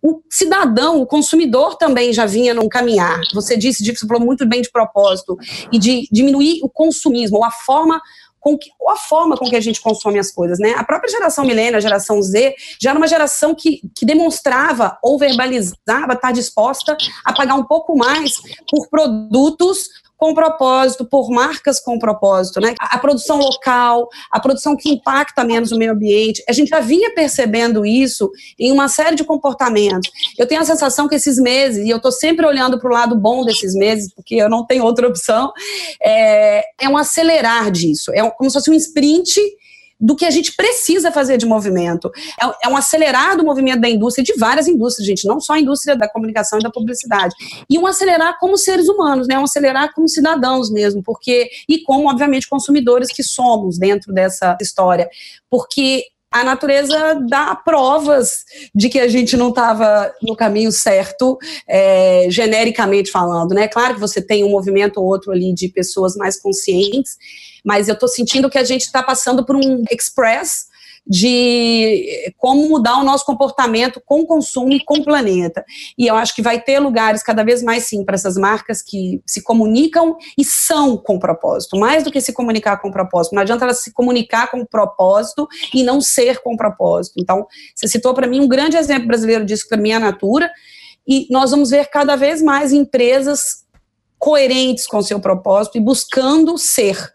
o 0.00 0.22
cidadão, 0.30 1.00
o 1.00 1.06
consumidor 1.06 1.76
também 1.76 2.12
já 2.12 2.24
vinha 2.24 2.54
num 2.54 2.68
caminhar. 2.68 3.20
Você 3.34 3.56
disse, 3.56 3.84
você 3.84 4.06
falou 4.06 4.24
muito 4.24 4.46
bem 4.46 4.62
de 4.62 4.70
propósito 4.70 5.36
e 5.72 5.78
de 5.78 6.08
diminuir 6.12 6.60
o 6.62 6.68
consumismo, 6.68 7.38
ou 7.38 7.44
a 7.44 7.50
forma 7.50 8.00
com 8.38 8.56
que, 8.56 8.70
a 8.88 8.96
forma 8.96 9.36
com 9.36 9.46
que 9.46 9.56
a 9.56 9.60
gente 9.60 9.80
consome 9.80 10.16
as 10.18 10.30
coisas, 10.30 10.60
né? 10.60 10.74
A 10.76 10.84
própria 10.84 11.10
geração 11.10 11.44
milênio, 11.44 11.76
a 11.76 11.80
geração 11.80 12.22
Z, 12.22 12.54
já 12.80 12.90
era 12.90 12.98
uma 12.98 13.08
geração 13.08 13.54
que, 13.54 13.80
que 13.96 14.06
demonstrava 14.06 14.96
ou 15.02 15.18
verbalizava 15.18 16.12
estar 16.12 16.32
disposta 16.32 16.96
a 17.24 17.32
pagar 17.32 17.56
um 17.56 17.64
pouco 17.64 17.96
mais 17.96 18.34
por 18.70 18.88
produtos 18.88 19.88
com 20.18 20.34
propósito, 20.34 21.04
por 21.04 21.30
marcas 21.30 21.78
com 21.78 21.96
propósito, 21.96 22.60
né? 22.60 22.74
A, 22.80 22.98
produção 22.98 23.38
local, 23.38 24.08
a 24.30 24.40
produção 24.40 24.76
que 24.76 24.90
impacta 24.90 25.44
menos 25.44 25.70
o 25.70 25.78
meio 25.78 25.92
ambiente. 25.92 26.42
A 26.48 26.52
gente 26.52 26.68
já 26.68 26.80
vinha 26.80 27.14
percebendo 27.14 27.86
isso 27.86 28.28
em 28.58 28.72
uma 28.72 28.88
série 28.88 29.14
de 29.14 29.22
comportamentos. 29.22 30.10
Eu 30.36 30.46
tenho 30.46 30.60
a 30.60 30.64
sensação 30.64 31.08
que 31.08 31.14
esses 31.14 31.38
meses, 31.38 31.86
e 31.86 31.88
eu 31.88 31.98
estou 31.98 32.10
sempre 32.10 32.44
olhando 32.44 32.80
para 32.80 32.90
o 32.90 32.92
lado 32.92 33.16
bom 33.16 33.44
desses 33.44 33.74
meses, 33.74 34.12
porque 34.12 34.34
eu 34.34 34.50
não 34.50 34.66
tenho 34.66 34.84
outra 34.84 35.06
opção, 35.06 35.52
é, 36.02 36.64
é 36.80 36.88
um 36.88 36.96
acelerar 36.96 37.70
disso. 37.70 38.10
É 38.12 38.22
um, 38.22 38.30
como 38.30 38.50
se 38.50 38.54
fosse 38.54 38.70
um 38.70 38.74
sprint 38.74 39.40
do 40.00 40.14
que 40.14 40.24
a 40.24 40.30
gente 40.30 40.54
precisa 40.54 41.10
fazer 41.10 41.36
de 41.36 41.46
movimento. 41.46 42.10
É, 42.40 42.66
é 42.66 42.68
um 42.68 42.76
acelerar 42.76 43.36
do 43.36 43.44
movimento 43.44 43.80
da 43.80 43.88
indústria, 43.88 44.24
de 44.24 44.34
várias 44.38 44.68
indústrias, 44.68 45.06
gente, 45.06 45.26
não 45.26 45.40
só 45.40 45.54
a 45.54 45.60
indústria 45.60 45.96
da 45.96 46.08
comunicação 46.08 46.58
e 46.58 46.62
da 46.62 46.70
publicidade. 46.70 47.34
E 47.68 47.78
um 47.78 47.86
acelerar 47.86 48.38
como 48.38 48.56
seres 48.56 48.88
humanos, 48.88 49.26
né? 49.26 49.38
Um 49.38 49.44
acelerar 49.44 49.92
como 49.94 50.08
cidadãos 50.08 50.70
mesmo, 50.70 51.02
porque 51.02 51.48
e 51.68 51.82
como, 51.82 52.08
obviamente, 52.08 52.48
consumidores 52.48 53.08
que 53.08 53.22
somos 53.22 53.78
dentro 53.78 54.12
dessa 54.12 54.56
história. 54.60 55.08
Porque 55.50 56.04
a 56.30 56.44
natureza 56.44 57.18
dá 57.28 57.54
provas 57.54 58.44
de 58.74 58.88
que 58.88 58.98
a 58.98 59.08
gente 59.08 59.36
não 59.36 59.48
estava 59.48 60.12
no 60.22 60.36
caminho 60.36 60.70
certo, 60.70 61.38
é, 61.66 62.26
genericamente 62.28 63.10
falando, 63.10 63.54
né? 63.54 63.66
Claro 63.66 63.94
que 63.94 64.00
você 64.00 64.20
tem 64.20 64.44
um 64.44 64.50
movimento 64.50 64.98
ou 64.98 65.06
outro 65.06 65.32
ali 65.32 65.54
de 65.54 65.68
pessoas 65.68 66.16
mais 66.16 66.40
conscientes, 66.40 67.16
mas 67.64 67.88
eu 67.88 67.94
estou 67.94 68.08
sentindo 68.08 68.50
que 68.50 68.58
a 68.58 68.64
gente 68.64 68.82
está 68.82 69.02
passando 69.02 69.44
por 69.44 69.56
um 69.56 69.84
express 69.90 70.67
de 71.08 72.32
como 72.36 72.68
mudar 72.68 72.98
o 72.98 73.04
nosso 73.04 73.24
comportamento 73.24 74.02
com 74.04 74.20
o 74.20 74.26
consumo 74.26 74.72
e 74.72 74.84
com 74.84 74.98
o 74.98 75.04
planeta. 75.04 75.64
E 75.96 76.06
eu 76.06 76.14
acho 76.16 76.34
que 76.34 76.42
vai 76.42 76.60
ter 76.60 76.78
lugares 76.78 77.22
cada 77.22 77.42
vez 77.42 77.62
mais 77.62 77.84
sim 77.84 78.04
para 78.04 78.14
essas 78.14 78.36
marcas 78.36 78.82
que 78.82 79.22
se 79.26 79.42
comunicam 79.42 80.16
e 80.36 80.44
são 80.44 80.96
com 80.96 81.18
propósito, 81.18 81.78
mais 81.78 82.04
do 82.04 82.10
que 82.10 82.20
se 82.20 82.32
comunicar 82.32 82.76
com 82.78 82.90
propósito. 82.90 83.34
Não 83.34 83.42
adianta 83.42 83.64
ela 83.64 83.74
se 83.74 83.92
comunicar 83.92 84.50
com 84.50 84.64
propósito 84.66 85.48
e 85.72 85.82
não 85.82 86.00
ser 86.00 86.42
com 86.42 86.56
propósito. 86.56 87.14
Então, 87.18 87.46
você 87.74 87.88
citou 87.88 88.12
para 88.12 88.26
mim 88.26 88.40
um 88.40 88.48
grande 88.48 88.76
exemplo 88.76 89.08
brasileiro 89.08 89.46
disso 89.46 89.66
para 89.68 89.78
mim 89.78 89.90
é 89.90 89.94
a 89.94 90.00
Natura, 90.00 90.50
e 91.06 91.26
nós 91.30 91.50
vamos 91.50 91.70
ver 91.70 91.86
cada 91.86 92.16
vez 92.16 92.42
mais 92.42 92.70
empresas 92.70 93.64
coerentes 94.18 94.86
com 94.86 95.00
seu 95.00 95.18
propósito 95.18 95.78
e 95.78 95.80
buscando 95.80 96.58
ser 96.58 97.12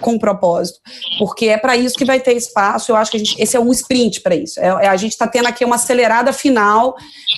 com 0.00 0.18
propósito, 0.18 0.80
porque 1.18 1.46
é 1.46 1.56
para 1.56 1.76
isso 1.76 1.96
que 1.96 2.04
vai 2.04 2.20
ter 2.20 2.34
espaço. 2.34 2.92
Eu 2.92 2.96
acho 2.96 3.10
que 3.10 3.18
gente, 3.18 3.40
esse 3.40 3.56
é 3.56 3.60
um 3.60 3.70
sprint 3.72 4.20
para 4.20 4.34
isso. 4.34 4.60
É, 4.60 4.66
é, 4.66 4.88
a 4.88 4.96
gente 4.96 5.12
está 5.12 5.26
tendo 5.26 5.46
aqui 5.46 5.64
uma 5.64 5.76
acelerada 5.76 6.32
final 6.32 6.96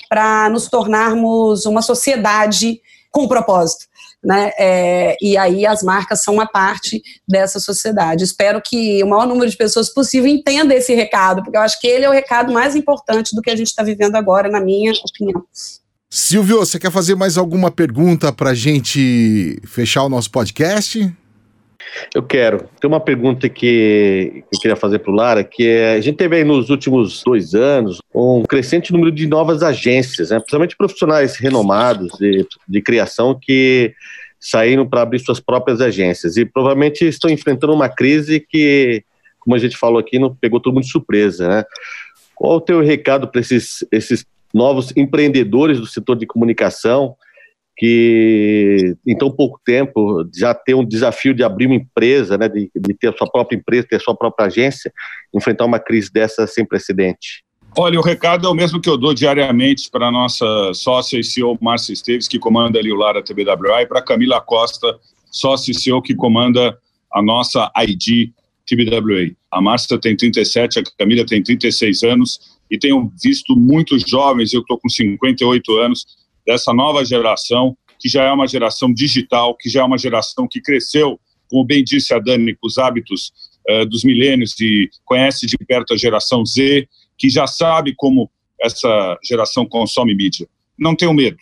para 0.09 0.49
nos 0.49 0.67
tornarmos 0.67 1.65
uma 1.65 1.81
sociedade 1.81 2.79
com 3.11 3.27
propósito. 3.27 3.85
Né? 4.23 4.51
É, 4.57 5.15
e 5.21 5.37
aí 5.37 5.65
as 5.65 5.83
marcas 5.83 6.23
são 6.23 6.33
uma 6.33 6.47
parte 6.47 7.01
dessa 7.27 7.59
sociedade. 7.59 8.23
Espero 8.23 8.61
que 8.61 9.01
o 9.03 9.07
maior 9.07 9.27
número 9.27 9.49
de 9.49 9.55
pessoas 9.55 9.93
possível 9.93 10.27
entenda 10.27 10.73
esse 10.73 10.93
recado, 10.93 11.43
porque 11.43 11.57
eu 11.57 11.61
acho 11.61 11.79
que 11.79 11.87
ele 11.87 12.05
é 12.05 12.09
o 12.09 12.13
recado 12.13 12.51
mais 12.51 12.75
importante 12.75 13.35
do 13.35 13.41
que 13.41 13.49
a 13.49 13.55
gente 13.55 13.67
está 13.67 13.83
vivendo 13.83 14.15
agora, 14.15 14.49
na 14.49 14.59
minha 14.59 14.91
opinião. 14.91 15.43
Silvio, 16.09 16.59
você 16.59 16.79
quer 16.79 16.91
fazer 16.91 17.15
mais 17.15 17.37
alguma 17.37 17.69
pergunta 17.69 18.31
para 18.31 18.51
a 18.51 18.55
gente 18.55 19.61
fechar 19.65 20.03
o 20.03 20.09
nosso 20.09 20.31
podcast? 20.31 21.13
Eu 22.13 22.23
quero. 22.23 22.67
Tem 22.79 22.87
uma 22.87 22.99
pergunta 22.99 23.47
que 23.49 24.43
eu 24.51 24.59
queria 24.59 24.75
fazer 24.75 24.99
para 24.99 25.11
o 25.11 25.15
Lara, 25.15 25.43
que 25.43 25.67
é, 25.67 25.93
a 25.93 26.01
gente 26.01 26.17
teve 26.17 26.37
aí 26.37 26.43
nos 26.43 26.69
últimos 26.69 27.23
dois 27.23 27.53
anos 27.53 28.01
um 28.13 28.43
crescente 28.43 28.91
número 28.91 29.11
de 29.11 29.27
novas 29.27 29.63
agências, 29.63 30.29
né, 30.29 30.37
principalmente 30.39 30.75
profissionais 30.75 31.37
renomados 31.37 32.11
de, 32.17 32.45
de 32.67 32.81
criação 32.81 33.37
que 33.39 33.93
saíram 34.39 34.87
para 34.87 35.01
abrir 35.01 35.19
suas 35.19 35.39
próprias 35.39 35.81
agências 35.81 36.37
e 36.37 36.45
provavelmente 36.45 37.05
estão 37.05 37.29
enfrentando 37.29 37.73
uma 37.73 37.89
crise 37.89 38.39
que, 38.39 39.03
como 39.39 39.55
a 39.55 39.59
gente 39.59 39.75
falou 39.75 39.99
aqui, 39.99 40.19
não 40.19 40.35
pegou 40.35 40.59
todo 40.59 40.73
mundo 40.73 40.83
de 40.83 40.91
surpresa, 40.91 41.47
né? 41.47 41.63
Qual 42.35 42.57
o 42.57 42.61
teu 42.61 42.81
recado 42.81 43.27
para 43.27 43.41
esses, 43.41 43.85
esses 43.91 44.25
novos 44.53 44.93
empreendedores 44.95 45.79
do 45.79 45.87
setor 45.87 46.15
de 46.15 46.27
comunicação 46.27 47.15
que 47.77 48.95
em 49.05 49.15
tão 49.15 49.29
pouco 49.29 49.61
tempo 49.63 50.27
já 50.35 50.53
ter 50.53 50.73
um 50.73 50.83
desafio 50.83 51.33
de 51.33 51.43
abrir 51.43 51.67
uma 51.67 51.75
empresa, 51.75 52.37
né, 52.37 52.49
de, 52.49 52.71
de 52.75 52.93
ter 52.95 53.09
a 53.09 53.17
sua 53.17 53.29
própria 53.29 53.55
empresa, 53.55 53.87
ter 53.87 53.97
a 53.97 53.99
sua 53.99 54.15
própria 54.15 54.47
agência, 54.47 54.91
enfrentar 55.33 55.65
uma 55.65 55.79
crise 55.79 56.11
dessa 56.11 56.47
sem 56.47 56.65
precedente. 56.65 57.43
Olha, 57.77 57.99
o 57.99 58.01
recado 58.03 58.47
é 58.47 58.49
o 58.49 58.55
mesmo 58.55 58.81
que 58.81 58.89
eu 58.89 58.97
dou 58.97 59.13
diariamente 59.13 59.91
para 59.91 60.07
a 60.07 60.11
nossa 60.11 60.73
sócia 60.73 61.19
e 61.19 61.23
CEO 61.23 61.55
Márcia 61.61 61.93
Esteves, 61.93 62.27
que 62.27 62.39
comanda 62.39 62.79
ali 62.79 62.91
o 62.91 62.95
Lara 62.95 63.21
TBWA, 63.21 63.83
e 63.83 63.85
para 63.85 64.01
Camila 64.01 64.41
Costa, 64.41 64.97
sócia 65.29 65.71
e 65.71 65.75
CEO 65.75 66.01
que 66.01 66.15
comanda 66.15 66.75
a 67.13 67.21
nossa 67.21 67.71
ID 67.77 68.31
TBWA. 68.65 69.35
A 69.51 69.61
Márcia 69.61 69.99
tem 69.99 70.17
37, 70.17 70.79
a 70.79 70.83
Camila 70.97 71.23
tem 71.23 71.43
36 71.43 72.01
anos 72.01 72.57
e 72.71 72.79
tenho 72.79 73.11
visto 73.23 73.55
muitos 73.55 74.01
jovens, 74.07 74.51
eu 74.51 74.61
estou 74.61 74.79
com 74.79 74.89
58 74.89 75.77
anos, 75.77 76.16
dessa 76.47 76.73
nova 76.73 77.03
geração, 77.03 77.77
que 77.99 78.07
já 78.07 78.23
é 78.23 78.31
uma 78.31 78.47
geração 78.47 78.93
digital, 78.93 79.55
que 79.55 79.69
já 79.69 79.81
é 79.81 79.83
uma 79.83 79.97
geração 79.97 80.47
que 80.47 80.61
cresceu, 80.61 81.19
como 81.49 81.65
bem 81.65 81.83
disse 81.83 82.13
a 82.13 82.19
Dani, 82.19 82.55
com 82.55 82.67
os 82.67 82.77
hábitos 82.77 83.33
uh, 83.69 83.85
dos 83.85 84.05
milênios 84.05 84.57
e 84.61 84.89
conhece 85.03 85.45
de 85.45 85.57
perto 85.57 85.93
a 85.93 85.97
geração 85.97 86.45
Z, 86.45 86.87
que 87.17 87.29
já 87.29 87.45
sabe 87.45 87.93
como 87.95 88.31
essa 88.61 89.17
geração 89.23 89.65
consome 89.65 90.15
mídia. 90.15 90.47
Não 90.79 90.95
tenho 90.95 91.13
medo. 91.13 91.37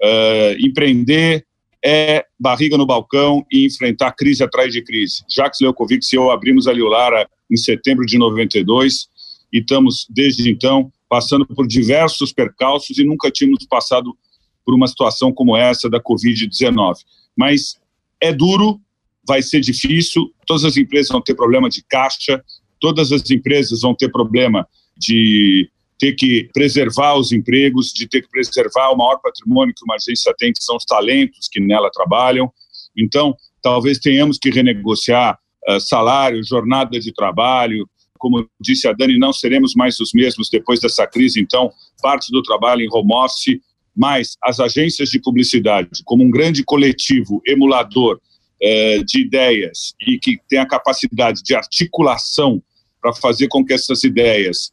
Uh, 0.00 0.56
empreender 0.64 1.44
é 1.84 2.24
barriga 2.40 2.78
no 2.78 2.86
balcão 2.86 3.44
e 3.52 3.66
enfrentar 3.66 4.12
crise 4.12 4.42
atrás 4.42 4.72
de 4.72 4.82
crise. 4.82 5.22
Jacques 5.28 5.60
Leukovic 5.60 6.06
e 6.10 6.16
eu 6.16 6.30
abrimos 6.30 6.66
a 6.66 6.72
Liulara 6.72 7.28
em 7.50 7.56
setembro 7.56 8.06
de 8.06 8.16
92 8.16 9.08
e 9.52 9.58
estamos, 9.58 10.06
desde 10.08 10.50
então, 10.50 10.90
passando 11.08 11.46
por 11.46 11.66
diversos 11.66 12.32
percalços 12.32 12.98
e 12.98 13.04
nunca 13.04 13.30
tínhamos 13.30 13.66
passado 13.66 14.16
por 14.64 14.74
uma 14.74 14.86
situação 14.86 15.32
como 15.32 15.56
essa 15.56 15.88
da 15.90 16.00
Covid-19. 16.00 16.94
Mas 17.36 17.78
é 18.20 18.32
duro, 18.32 18.80
vai 19.26 19.42
ser 19.42 19.60
difícil, 19.60 20.32
todas 20.46 20.64
as 20.64 20.76
empresas 20.76 21.08
vão 21.08 21.20
ter 21.20 21.34
problema 21.34 21.68
de 21.68 21.82
caixa, 21.82 22.42
todas 22.80 23.12
as 23.12 23.30
empresas 23.30 23.80
vão 23.80 23.94
ter 23.94 24.10
problema 24.10 24.66
de 24.96 25.70
ter 25.98 26.12
que 26.12 26.50
preservar 26.52 27.16
os 27.16 27.32
empregos, 27.32 27.92
de 27.92 28.08
ter 28.08 28.22
que 28.22 28.28
preservar 28.28 28.90
o 28.90 28.96
maior 28.96 29.18
patrimônio 29.22 29.74
que 29.74 29.84
uma 29.84 29.94
agência 29.94 30.34
tem, 30.36 30.52
que 30.52 30.62
são 30.62 30.76
os 30.76 30.84
talentos 30.84 31.48
que 31.50 31.60
nela 31.60 31.90
trabalham. 31.90 32.52
Então, 32.96 33.34
talvez 33.62 33.98
tenhamos 33.98 34.38
que 34.38 34.50
renegociar 34.50 35.38
uh, 35.68 35.80
salário, 35.80 36.44
jornada 36.44 36.98
de 36.98 37.12
trabalho. 37.12 37.88
Como 38.18 38.46
disse 38.60 38.88
a 38.88 38.92
Dani, 38.92 39.18
não 39.18 39.32
seremos 39.32 39.74
mais 39.74 39.98
os 40.00 40.12
mesmos 40.12 40.48
depois 40.50 40.80
dessa 40.80 41.06
crise, 41.06 41.40
então, 41.40 41.72
parte 42.02 42.30
do 42.30 42.42
trabalho 42.42 42.82
em 42.82 42.88
home 42.90 43.14
office, 43.14 43.58
mas 43.96 44.36
as 44.42 44.60
agências 44.60 45.08
de 45.08 45.20
publicidade, 45.20 46.02
como 46.04 46.24
um 46.24 46.30
grande 46.30 46.64
coletivo 46.64 47.40
emulador 47.46 48.16
uh, 48.16 49.04
de 49.04 49.20
ideias 49.20 49.94
e 50.06 50.18
que 50.18 50.38
tem 50.48 50.58
a 50.58 50.66
capacidade 50.66 51.42
de 51.42 51.54
articulação 51.54 52.62
para 53.00 53.12
fazer 53.12 53.48
com 53.48 53.64
que 53.64 53.72
essas 53.72 54.02
ideias 54.02 54.72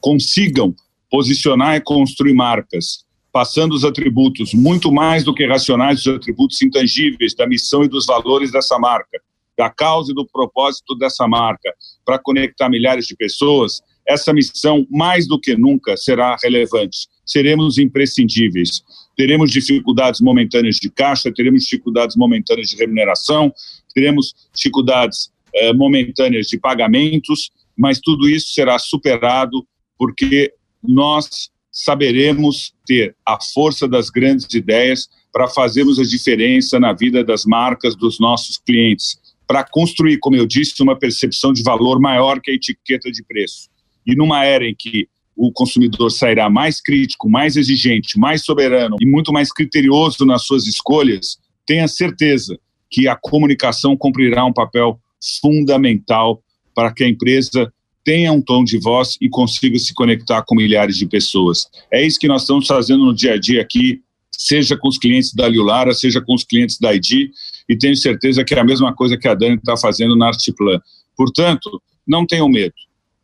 consigam 0.00 0.74
posicionar 1.10 1.76
e 1.76 1.80
construir 1.80 2.34
marcas, 2.34 3.04
passando 3.32 3.72
os 3.72 3.84
atributos 3.84 4.54
muito 4.54 4.92
mais 4.92 5.24
do 5.24 5.34
que 5.34 5.46
racionais, 5.46 6.00
os 6.00 6.14
atributos 6.14 6.60
intangíveis 6.62 7.34
da 7.34 7.46
missão 7.46 7.82
e 7.84 7.88
dos 7.88 8.06
valores 8.06 8.52
dessa 8.52 8.78
marca, 8.78 9.20
da 9.56 9.68
causa 9.68 10.12
e 10.12 10.14
do 10.14 10.26
propósito 10.26 10.94
dessa 10.96 11.26
marca, 11.26 11.74
para 12.04 12.18
conectar 12.18 12.68
milhares 12.68 13.06
de 13.06 13.16
pessoas, 13.16 13.82
essa 14.08 14.32
missão, 14.32 14.86
mais 14.90 15.26
do 15.26 15.38
que 15.38 15.56
nunca, 15.56 15.96
será 15.96 16.36
relevante. 16.42 17.08
Seremos 17.28 17.76
imprescindíveis. 17.76 18.82
Teremos 19.14 19.50
dificuldades 19.50 20.20
momentâneas 20.20 20.76
de 20.76 20.88
caixa, 20.88 21.30
teremos 21.30 21.64
dificuldades 21.64 22.16
momentâneas 22.16 22.70
de 22.70 22.76
remuneração, 22.76 23.52
teremos 23.94 24.34
dificuldades 24.54 25.30
eh, 25.54 25.74
momentâneas 25.74 26.46
de 26.46 26.58
pagamentos, 26.58 27.50
mas 27.76 28.00
tudo 28.00 28.28
isso 28.28 28.54
será 28.54 28.78
superado 28.78 29.66
porque 29.98 30.54
nós 30.82 31.50
saberemos 31.70 32.72
ter 32.86 33.14
a 33.26 33.38
força 33.40 33.86
das 33.86 34.08
grandes 34.08 34.52
ideias 34.54 35.08
para 35.32 35.48
fazermos 35.48 35.98
a 35.98 36.04
diferença 36.04 36.80
na 36.80 36.92
vida 36.94 37.22
das 37.22 37.44
marcas 37.44 37.94
dos 37.94 38.18
nossos 38.18 38.56
clientes, 38.56 39.18
para 39.46 39.64
construir, 39.64 40.18
como 40.18 40.36
eu 40.36 40.46
disse, 40.46 40.82
uma 40.82 40.98
percepção 40.98 41.52
de 41.52 41.62
valor 41.62 42.00
maior 42.00 42.40
que 42.40 42.50
a 42.50 42.54
etiqueta 42.54 43.10
de 43.10 43.22
preço. 43.22 43.68
E 44.06 44.16
numa 44.16 44.44
era 44.44 44.64
em 44.64 44.74
que 44.74 45.08
o 45.38 45.52
consumidor 45.52 46.10
sairá 46.10 46.50
mais 46.50 46.80
crítico, 46.80 47.30
mais 47.30 47.56
exigente, 47.56 48.18
mais 48.18 48.44
soberano 48.44 48.96
e 49.00 49.06
muito 49.06 49.32
mais 49.32 49.52
criterioso 49.52 50.26
nas 50.26 50.44
suas 50.44 50.66
escolhas, 50.66 51.38
tenha 51.64 51.86
certeza 51.86 52.58
que 52.90 53.06
a 53.06 53.14
comunicação 53.14 53.96
cumprirá 53.96 54.44
um 54.44 54.52
papel 54.52 54.98
fundamental 55.40 56.42
para 56.74 56.92
que 56.92 57.04
a 57.04 57.08
empresa 57.08 57.72
tenha 58.04 58.32
um 58.32 58.40
tom 58.40 58.64
de 58.64 58.78
voz 58.78 59.16
e 59.20 59.28
consiga 59.28 59.78
se 59.78 59.94
conectar 59.94 60.42
com 60.42 60.54
milhares 60.56 60.96
de 60.96 61.06
pessoas. 61.06 61.68
É 61.92 62.04
isso 62.04 62.18
que 62.18 62.26
nós 62.26 62.42
estamos 62.42 62.66
fazendo 62.66 63.04
no 63.04 63.14
dia 63.14 63.34
a 63.34 63.38
dia 63.38 63.60
aqui, 63.60 64.00
seja 64.32 64.76
com 64.76 64.88
os 64.88 64.98
clientes 64.98 65.34
da 65.34 65.46
Liulara, 65.46 65.92
seja 65.92 66.20
com 66.20 66.34
os 66.34 66.42
clientes 66.42 66.78
da 66.78 66.94
ID, 66.94 67.30
e 67.68 67.76
tenho 67.76 67.94
certeza 67.94 68.44
que 68.44 68.54
é 68.54 68.58
a 68.58 68.64
mesma 68.64 68.94
coisa 68.94 69.16
que 69.16 69.28
a 69.28 69.34
Dani 69.34 69.56
está 69.56 69.76
fazendo 69.76 70.16
na 70.16 70.28
Artiplan. 70.28 70.80
Portanto, 71.16 71.82
não 72.06 72.26
tenham 72.26 72.48
medo. 72.48 72.74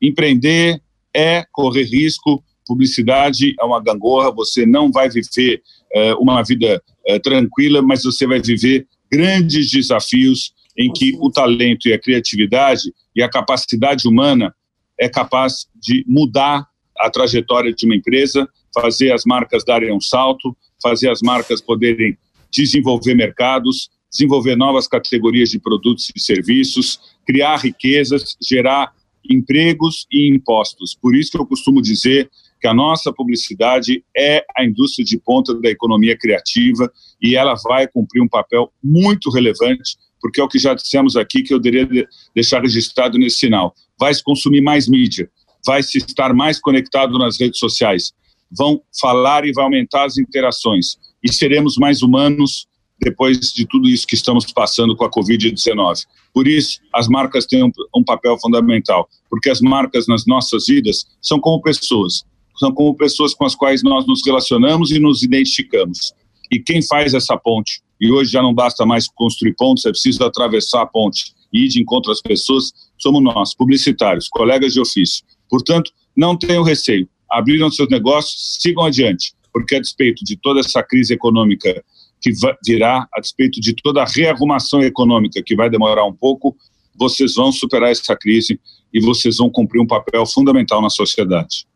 Empreender 0.03 0.81
é 1.15 1.45
correr 1.53 1.85
risco, 1.85 2.43
publicidade 2.67 3.55
é 3.61 3.65
uma 3.65 3.83
gangorra, 3.83 4.31
você 4.31 4.67
não 4.67 4.91
vai 4.91 5.09
viver 5.09 5.63
uh, 5.95 6.21
uma 6.21 6.43
vida 6.43 6.83
uh, 7.09 7.21
tranquila, 7.21 7.83
mas 7.83 8.03
você 8.03 8.27
vai 8.27 8.41
viver 8.41 8.87
grandes 9.11 9.71
desafios 9.71 10.53
em 10.77 10.93
que 10.93 11.17
o 11.21 11.31
talento 11.31 11.89
e 11.89 11.93
a 11.93 11.99
criatividade 11.99 12.93
e 13.15 13.23
a 13.23 13.29
capacidade 13.29 14.09
humana 14.09 14.55
é 14.99 15.09
capaz 15.09 15.67
de 15.81 16.05
mudar 16.09 16.67
a 16.99 17.11
trajetória 17.11 17.73
de 17.73 17.87
uma 17.87 17.95
empresa, 17.95 18.49
fazer 18.73 19.13
as 19.13 19.25
marcas 19.25 19.65
darem 19.65 19.93
um 19.93 20.01
salto, 20.01 20.57
fazer 20.83 21.11
as 21.11 21.21
marcas 21.23 21.61
poderem 21.61 22.17
desenvolver 22.51 23.15
mercados, 23.15 23.91
desenvolver 24.11 24.57
novas 24.57 24.87
categorias 24.87 25.51
de 25.51 25.59
produtos 25.59 26.11
e 26.15 26.21
serviços, 26.21 27.01
criar 27.27 27.57
riquezas, 27.57 28.37
gerar 28.41 28.93
empregos 29.31 30.07
e 30.11 30.35
impostos. 30.35 30.97
Por 31.01 31.17
isso 31.17 31.31
que 31.31 31.39
eu 31.39 31.47
costumo 31.47 31.81
dizer 31.81 32.31
que 32.61 32.67
a 32.67 32.75
nossa 32.75 33.13
publicidade 33.13 34.05
é 34.17 34.45
a 34.57 34.65
indústria 34.65 35.05
de 35.05 35.19
ponta 35.19 35.55
da 35.61 35.69
economia 35.69 36.17
criativa 36.17 36.91
e 37.21 37.37
ela 37.37 37.55
vai 37.63 37.87
cumprir 37.87 38.23
um 38.23 38.29
papel 38.29 38.73
muito 38.83 39.31
relevante, 39.31 39.97
porque 40.21 40.41
é 40.41 40.45
o 40.45 40.49
que 40.49 40.59
já 40.59 40.73
dissemos 40.75 41.17
aqui 41.17 41.43
que 41.43 41.53
eu 41.53 41.59
deveria 41.59 42.07
deixar 42.35 42.63
registrado 42.63 43.19
nesse 43.19 43.39
sinal 43.39 43.75
vai 43.99 44.13
se 44.13 44.23
consumir 44.23 44.61
mais 44.61 44.89
mídia, 44.89 45.31
vai 45.65 45.83
se 45.83 45.99
estar 45.99 46.35
mais 46.35 46.61
conectado 46.61 47.19
nas 47.19 47.39
redes 47.39 47.59
sociais, 47.59 48.13
vão 48.51 48.81
falar 49.01 49.45
e 49.45 49.53
vai 49.53 49.65
aumentar 49.65 50.05
as 50.05 50.19
interações 50.19 50.97
e 51.23 51.33
seremos 51.33 51.77
mais 51.77 52.03
humanos 52.03 52.67
depois 53.01 53.39
de 53.53 53.67
tudo 53.67 53.89
isso 53.89 54.07
que 54.07 54.15
estamos 54.15 54.51
passando 54.53 54.97
com 54.97 55.05
a 55.05 55.11
Covid-19. 55.11 56.05
Por 56.33 56.47
isso, 56.47 56.81
as 56.93 57.09
marcas 57.09 57.47
têm 57.47 57.65
um, 57.65 57.71
um, 57.95 58.05
papel 58.05 58.39
fundamental, 58.39 59.09
porque 59.29 59.51
as 59.51 59.61
marcas 59.61 60.07
nas 60.07 60.27
nossas 60.27 60.67
vidas 60.67 61.07
são 61.21 61.41
como 61.41 61.61
pessoas, 61.61 62.25
são 62.59 62.73
como 62.73 62.95
pessoas 62.97 63.35
com 63.35 63.45
as 63.45 63.55
quais 63.55 63.83
nós 63.83 64.07
nos 64.07 64.25
relacionamos 64.25 64.91
e 64.91 64.99
nos 64.99 65.23
identificamos. 65.23 66.13
E 66.51 66.61
quem 66.61 66.83
faz 66.83 67.15
essa 67.15 67.37
ponte, 67.37 67.83
e 68.01 68.11
hoje 68.13 68.31
já 68.31 68.43
não 68.43 68.55
basta 68.55 68.87
mais 68.87 69.09
construir 69.09 69.55
pontes, 69.55 69.85
é 69.85 69.91
preciso 69.91 70.23
atravessar 70.25 70.83
a 70.83 70.87
ponte 70.87 71.35
e 71.53 71.65
ir 71.65 71.69
de 71.69 71.81
encontro 71.81 72.13
às 72.13 72.21
pessoas, 72.21 72.73
somos 72.99 73.23
nós, 73.23 73.55
publicitários, 73.55 74.29
colegas 74.29 74.73
de 74.73 74.81
ofício. 74.81 75.25
Portanto, 75.49 75.91
não 76.17 76.37
tenham 76.37 76.63
receio, 76.63 77.09
abriram 77.31 77.71
seus 77.71 77.89
negócios, 77.89 78.59
sigam 78.61 78.85
adiante, 78.85 79.33
porque 79.53 79.77
a 79.77 79.81
despeito 79.81 80.25
de 80.25 80.37
toda 80.37 80.61
essa 80.61 80.83
crise 80.83 81.15
econômica 81.15 81.85
que 82.21 82.33
virá, 82.65 83.07
a 83.13 83.21
despeito 83.21 83.61
de 83.61 83.75
toda 83.75 84.03
a 84.03 84.07
rearrumação 84.07 84.83
econômica 84.83 85.43
que 85.45 85.55
vai 85.55 85.69
demorar 85.69 86.05
um 86.05 86.13
pouco, 86.13 86.57
vocês 86.97 87.35
vão 87.35 87.53
superar 87.53 87.91
essa 87.91 88.17
crise 88.17 88.59
e 88.95 89.01
vocês 89.01 89.39
vão 89.39 89.51
cumprir 89.51 89.81
um 89.81 89.87
papel 89.87 90.25
fundamental 90.25 90.81
na 90.81 90.89
sociedade. 90.89 91.67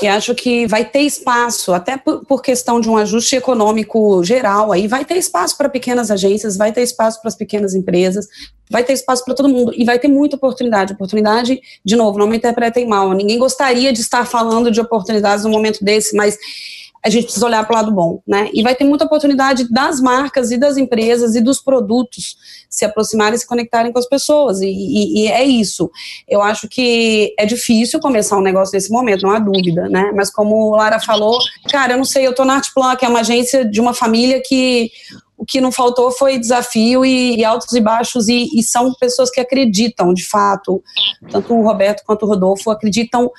E 0.00 0.06
acho 0.06 0.32
que 0.36 0.68
vai 0.68 0.84
ter 0.84 1.00
espaço, 1.00 1.72
até 1.72 1.96
por, 1.96 2.40
questão 2.40 2.80
de 2.80 2.88
um 2.88 2.96
ajuste 2.96 3.34
econômico 3.34 4.22
geral, 4.22 4.70
aí 4.70 4.86
vai 4.86 5.04
ter 5.04 5.16
espaço 5.16 5.58
para 5.58 5.68
pequenas 5.68 6.12
agências, 6.12 6.56
vai 6.56 6.72
ter 6.72 6.82
espaço 6.82 7.20
para 7.20 7.28
as 7.28 7.34
pequenas 7.34 7.74
empresas, 7.74 8.26
vai 8.70 8.84
ter 8.84 8.92
espaço 8.92 9.24
para 9.24 9.34
todo 9.34 9.48
mundo 9.48 9.72
e 9.76 9.84
vai 9.84 9.98
ter 9.98 10.06
muita 10.06 10.36
oportunidade. 10.36 10.92
Oportunidade, 10.92 11.60
de 11.84 11.96
novo, 11.96 12.16
não 12.16 12.28
me 12.28 12.36
interpretem 12.36 12.86
mal, 12.86 13.12
ninguém 13.12 13.38
gostaria 13.38 13.92
de 13.92 14.00
estar 14.00 14.24
falando 14.24 14.70
de 14.70 14.80
oportunidades 14.80 15.44
no 15.44 15.50
momento 15.50 15.84
desse, 15.84 16.16
mas 16.16 16.38
a 17.02 17.08
gente 17.08 17.24
precisa 17.24 17.46
olhar 17.46 17.66
para 17.66 17.72
o 17.72 17.76
lado 17.76 17.92
bom, 17.92 18.22
né? 18.26 18.50
E 18.52 18.62
vai 18.62 18.74
ter 18.74 18.84
muita 18.84 19.06
oportunidade 19.06 19.70
das 19.72 20.00
marcas 20.00 20.50
e 20.50 20.58
das 20.58 20.76
empresas 20.76 21.34
e 21.34 21.40
dos 21.40 21.60
produtos 21.60 22.36
se 22.68 22.84
aproximarem 22.84 23.34
e 23.34 23.38
se 23.38 23.46
conectarem 23.46 23.90
com 23.90 23.98
as 23.98 24.06
pessoas. 24.06 24.60
E, 24.60 24.68
e, 24.68 25.22
e, 25.22 25.28
é 25.28 25.42
isso. 25.42 25.90
Eu 26.28 26.42
acho 26.42 26.68
que 26.68 27.34
é 27.38 27.46
difícil 27.46 28.00
começar 28.00 28.36
um 28.36 28.42
negócio 28.42 28.74
nesse 28.74 28.90
momento, 28.92 29.22
não 29.22 29.30
há 29.30 29.38
dúvida, 29.38 29.88
né? 29.88 30.12
Mas 30.14 30.30
como 30.30 30.76
Lara 30.76 31.00
falou, 31.00 31.38
cara, 31.70 31.94
eu 31.94 31.96
não 31.96 32.04
sei, 32.04 32.26
eu 32.26 32.34
tô 32.34 32.44
na 32.44 32.56
Artplan, 32.56 32.94
que 32.96 33.04
é 33.04 33.08
uma 33.08 33.20
agência 33.20 33.64
de 33.64 33.80
uma 33.80 33.94
família 33.94 34.42
que 34.44 34.90
o 35.40 35.46
que 35.46 35.58
não 35.58 35.72
faltou 35.72 36.10
foi 36.10 36.38
desafio 36.38 37.02
e, 37.02 37.38
e 37.38 37.44
altos 37.46 37.72
e 37.72 37.80
baixos, 37.80 38.28
e, 38.28 38.46
e, 38.54 38.62
são 38.62 38.92
pessoas 39.00 39.30
que 39.30 39.40
acreditam, 39.40 40.12
de 40.12 40.28
fato, 40.28 40.82
tanto 41.30 41.54
o 41.54 41.62
Roberto 41.62 42.02
quanto 42.04 42.26
o 42.26 42.28
Rodolfo 42.28 42.70
acreditam 42.70 43.30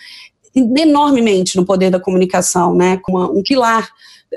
enormemente 0.56 1.56
no 1.56 1.66
poder 1.66 1.90
da 1.90 2.00
comunicação, 2.00 2.76
né, 2.76 2.98
como 2.98 3.20
um 3.38 3.44
pilar 3.44 3.90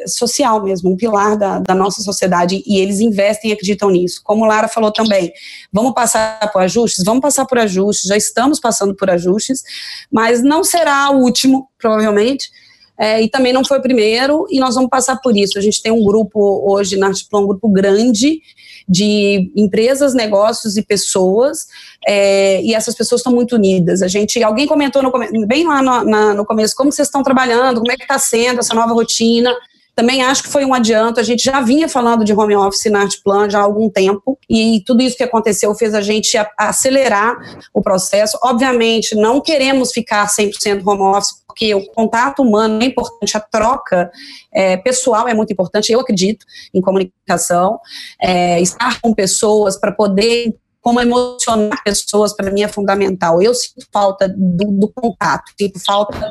social 0.06 0.62
mesmo, 0.62 0.90
um 0.90 0.96
pilar 0.96 1.36
da, 1.36 1.60
da 1.60 1.74
nossa 1.74 2.02
sociedade, 2.02 2.62
e 2.66 2.78
eles 2.78 3.00
investem 3.00 3.50
e 3.50 3.54
acreditam 3.54 3.90
nisso. 3.90 4.20
Como 4.24 4.44
Lara 4.44 4.66
falou 4.66 4.92
também, 4.92 5.32
vamos 5.72 5.94
passar 5.94 6.50
por 6.52 6.62
ajustes? 6.62 7.04
Vamos 7.04 7.20
passar 7.20 7.46
por 7.46 7.58
ajustes, 7.58 8.08
já 8.08 8.16
estamos 8.16 8.58
passando 8.58 8.94
por 8.94 9.08
ajustes, 9.08 9.62
mas 10.10 10.42
não 10.42 10.64
será 10.64 11.10
o 11.10 11.20
último, 11.22 11.68
provavelmente, 11.78 12.50
é, 12.98 13.22
e 13.22 13.28
também 13.28 13.52
não 13.52 13.64
foi 13.64 13.78
o 13.78 13.82
primeiro, 13.82 14.46
e 14.50 14.58
nós 14.58 14.74
vamos 14.74 14.90
passar 14.90 15.16
por 15.20 15.36
isso. 15.36 15.58
A 15.58 15.62
gente 15.62 15.82
tem 15.82 15.92
um 15.92 16.04
grupo 16.04 16.64
hoje 16.68 16.96
na 16.96 17.08
Artiplan, 17.08 17.40
um 17.40 17.46
grupo 17.46 17.68
grande 17.68 18.40
de 18.88 19.50
empresas, 19.56 20.14
negócios 20.14 20.76
e 20.76 20.82
pessoas, 20.82 21.66
é, 22.06 22.62
e 22.62 22.74
essas 22.74 22.94
pessoas 22.94 23.20
estão 23.20 23.32
muito 23.32 23.56
unidas. 23.56 24.02
A 24.02 24.08
gente, 24.08 24.42
alguém 24.42 24.66
comentou 24.66 25.02
no, 25.02 25.12
bem 25.46 25.66
lá 25.66 25.82
no, 25.82 26.04
na, 26.04 26.34
no 26.34 26.44
começo, 26.44 26.74
como 26.76 26.92
vocês 26.92 27.08
estão 27.08 27.22
trabalhando, 27.22 27.80
como 27.80 27.92
é 27.92 27.96
que 27.96 28.02
está 28.02 28.18
sendo 28.18 28.60
essa 28.60 28.74
nova 28.74 28.92
rotina. 28.92 29.54
Também 29.94 30.22
acho 30.22 30.42
que 30.42 30.48
foi 30.48 30.64
um 30.64 30.74
adianto. 30.74 31.20
A 31.20 31.22
gente 31.22 31.44
já 31.44 31.60
vinha 31.60 31.88
falando 31.88 32.24
de 32.24 32.32
home 32.32 32.56
office 32.56 32.90
na 32.90 33.02
Artplan 33.02 33.48
já 33.48 33.60
há 33.60 33.62
algum 33.62 33.88
tempo, 33.88 34.38
e 34.48 34.82
tudo 34.84 35.02
isso 35.02 35.16
que 35.16 35.22
aconteceu 35.22 35.74
fez 35.74 35.94
a 35.94 36.00
gente 36.00 36.36
acelerar 36.58 37.36
o 37.72 37.80
processo. 37.80 38.38
Obviamente, 38.42 39.14
não 39.14 39.40
queremos 39.40 39.92
ficar 39.92 40.26
100% 40.26 40.82
home 40.84 41.16
office, 41.16 41.44
porque 41.46 41.74
o 41.74 41.86
contato 41.92 42.42
humano 42.42 42.82
é 42.82 42.86
importante, 42.86 43.36
a 43.36 43.40
troca 43.40 44.10
é, 44.52 44.76
pessoal 44.76 45.28
é 45.28 45.34
muito 45.34 45.52
importante. 45.52 45.92
Eu 45.92 46.00
acredito 46.00 46.44
em 46.74 46.80
comunicação, 46.80 47.78
é, 48.20 48.60
estar 48.60 49.00
com 49.00 49.14
pessoas 49.14 49.76
para 49.76 49.92
poder 49.92 50.54
como 50.84 51.00
emocionar 51.00 51.82
pessoas 51.82 52.34
para 52.34 52.50
mim 52.50 52.62
é 52.62 52.68
fundamental. 52.68 53.40
Eu 53.40 53.54
sinto 53.54 53.86
falta 53.90 54.28
do, 54.28 54.70
do 54.72 54.88
contato, 54.88 55.50
sinto 55.58 55.80
falta 55.80 56.30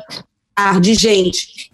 de 0.80 0.94
gente. 0.94 1.73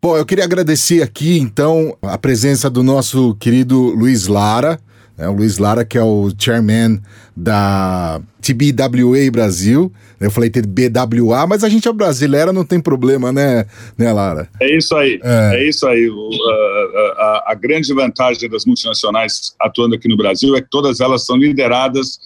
Bom, 0.00 0.16
eu 0.16 0.24
queria 0.24 0.44
agradecer 0.44 1.02
aqui, 1.02 1.38
então, 1.38 1.98
a 2.00 2.16
presença 2.16 2.70
do 2.70 2.84
nosso 2.84 3.34
querido 3.34 3.76
Luiz 3.76 4.28
Lara, 4.28 4.78
né, 5.16 5.28
o 5.28 5.32
Luiz 5.32 5.58
Lara, 5.58 5.84
que 5.84 5.98
é 5.98 6.02
o 6.02 6.30
chairman 6.38 7.02
da 7.36 8.20
TBWA 8.40 9.28
Brasil. 9.32 9.92
Eu 10.20 10.30
falei 10.30 10.50
TBWA, 10.50 11.48
mas 11.48 11.64
a 11.64 11.68
gente 11.68 11.88
é 11.88 11.92
brasileira, 11.92 12.52
não 12.52 12.64
tem 12.64 12.78
problema, 12.78 13.32
né, 13.32 13.66
né 13.98 14.12
Lara? 14.12 14.48
É 14.60 14.76
isso 14.76 14.94
aí, 14.94 15.18
é, 15.20 15.64
é 15.64 15.68
isso 15.68 15.84
aí. 15.84 16.08
O, 16.08 16.30
a, 16.48 17.42
a, 17.48 17.52
a 17.52 17.54
grande 17.56 17.92
vantagem 17.92 18.48
das 18.48 18.64
multinacionais 18.64 19.52
atuando 19.60 19.96
aqui 19.96 20.06
no 20.06 20.16
Brasil 20.16 20.54
é 20.54 20.62
que 20.62 20.70
todas 20.70 21.00
elas 21.00 21.26
são 21.26 21.36
lideradas 21.36 22.20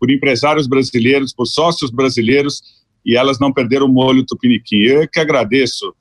por 0.00 0.10
empresários 0.10 0.66
brasileiros, 0.66 1.34
por 1.34 1.44
sócios 1.44 1.90
brasileiros, 1.90 2.62
e 3.04 3.18
elas 3.18 3.38
não 3.38 3.52
perderam 3.52 3.84
o 3.84 3.92
molho 3.92 4.24
tupiniquim. 4.24 4.78
Eu 4.78 5.06
que 5.06 5.20
agradeço 5.20 5.84
é, 5.86 5.92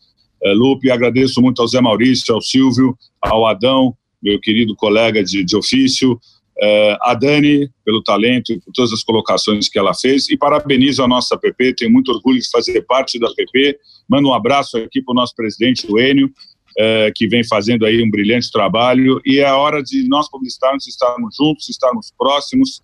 Lupe, 0.54 0.92
agradeço 0.92 1.42
muito 1.42 1.62
ao 1.62 1.68
Zé 1.68 1.82
Maurício, 1.82 2.34
ao 2.34 2.42
Silvio, 2.42 2.98
ao 3.22 3.46
Adão, 3.46 3.96
meu 4.22 4.40
querido 4.40 4.76
colega 4.76 5.24
de, 5.24 5.44
de 5.44 5.56
ofício, 5.56 6.20
é, 6.60 6.98
a 7.02 7.14
Dani 7.14 7.70
pelo 7.86 8.02
talento 8.02 8.52
e 8.52 8.60
por 8.60 8.72
todas 8.74 8.92
as 8.92 9.04
colocações 9.04 9.70
que 9.70 9.78
ela 9.78 9.94
fez, 9.94 10.30
e 10.30 10.38
parabenizo 10.38 11.04
a 11.04 11.08
nossa 11.08 11.38
PP, 11.38 11.76
tenho 11.76 11.92
muito 11.92 12.12
orgulho 12.12 12.40
de 12.40 12.50
fazer 12.50 12.82
parte 12.82 13.20
da 13.20 13.32
PP, 13.34 13.78
mando 14.10 14.30
um 14.30 14.34
abraço 14.34 14.78
aqui 14.78 15.02
para 15.02 15.12
o 15.12 15.16
nosso 15.16 15.36
presidente, 15.36 15.86
o 15.90 16.00
Enio, 16.00 16.32
é, 16.78 17.12
que 17.16 17.28
vem 17.28 17.44
fazendo 17.44 17.86
aí 17.86 18.04
um 18.04 18.10
brilhante 18.10 18.52
trabalho, 18.52 19.22
e 19.26 19.40
é 19.40 19.52
hora 19.52 19.82
de 19.82 20.08
nós 20.08 20.30
publicitarmos 20.30 20.88
estarmos 20.88 21.36
juntos, 21.36 21.70
estarmos 21.70 22.12
próximos, 22.18 22.82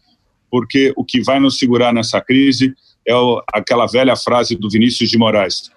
porque 0.50 0.94
o 0.96 1.04
que 1.04 1.22
vai 1.22 1.40
nos 1.40 1.58
segurar 1.58 1.94
nessa 1.94 2.22
crise 2.22 2.74
é 3.08 3.14
aquela 3.54 3.86
velha 3.86 4.16
frase 4.16 4.56
do 4.56 4.70
Vinícius 4.70 5.10
de 5.10 5.18
Moraes, 5.18 5.70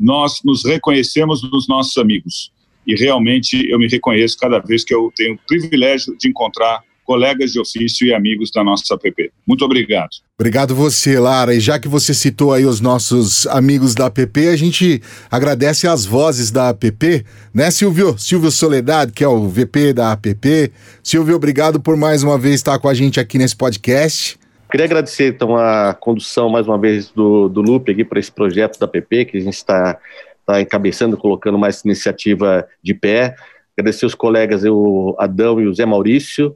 nós 0.00 0.40
nos 0.42 0.64
reconhecemos 0.64 1.42
nos 1.42 1.68
nossos 1.68 1.96
amigos. 1.98 2.50
E 2.86 2.94
realmente 2.94 3.68
eu 3.70 3.78
me 3.78 3.86
reconheço 3.86 4.38
cada 4.38 4.58
vez 4.58 4.82
que 4.82 4.94
eu 4.94 5.12
tenho 5.14 5.34
o 5.34 5.38
privilégio 5.46 6.16
de 6.18 6.28
encontrar 6.28 6.82
colegas 7.04 7.50
de 7.50 7.60
ofício 7.60 8.06
e 8.06 8.14
amigos 8.14 8.52
da 8.54 8.62
nossa 8.62 8.94
APP. 8.94 9.32
Muito 9.46 9.64
obrigado. 9.64 10.10
Obrigado 10.38 10.76
você, 10.76 11.18
Lara. 11.18 11.52
E 11.52 11.58
já 11.58 11.76
que 11.76 11.88
você 11.88 12.14
citou 12.14 12.52
aí 12.52 12.64
os 12.64 12.80
nossos 12.80 13.48
amigos 13.48 13.96
da 13.96 14.06
APP, 14.06 14.46
a 14.46 14.56
gente 14.56 15.02
agradece 15.28 15.88
as 15.88 16.06
vozes 16.06 16.52
da 16.52 16.68
APP, 16.68 17.24
né, 17.52 17.70
Silvio? 17.70 18.16
Silvio 18.16 18.50
Soledade, 18.50 19.10
que 19.10 19.24
é 19.24 19.28
o 19.28 19.48
VP 19.48 19.92
da 19.92 20.12
APP. 20.12 20.70
Silvio, 21.02 21.34
obrigado 21.34 21.80
por 21.80 21.96
mais 21.96 22.22
uma 22.22 22.38
vez 22.38 22.54
estar 22.54 22.78
com 22.78 22.88
a 22.88 22.94
gente 22.94 23.18
aqui 23.18 23.38
nesse 23.38 23.56
podcast. 23.56 24.39
Queria 24.70 24.86
agradecer, 24.86 25.34
então, 25.34 25.56
a 25.56 25.92
condução, 25.92 26.48
mais 26.48 26.68
uma 26.68 26.78
vez, 26.78 27.10
do, 27.10 27.48
do 27.48 27.60
Lupe 27.60 27.90
aqui 27.90 28.04
para 28.04 28.20
esse 28.20 28.30
projeto 28.30 28.78
da 28.78 28.86
PP, 28.86 29.24
que 29.24 29.36
a 29.36 29.40
gente 29.40 29.54
está 29.54 29.98
tá 30.46 30.60
encabeçando, 30.60 31.16
colocando 31.16 31.58
mais 31.58 31.84
iniciativa 31.84 32.66
de 32.82 32.94
pé. 32.94 33.34
Agradecer 33.76 34.06
os 34.06 34.14
colegas, 34.14 34.64
o 34.64 35.16
Adão 35.18 35.60
e 35.60 35.66
o 35.66 35.74
Zé 35.74 35.84
Maurício, 35.84 36.54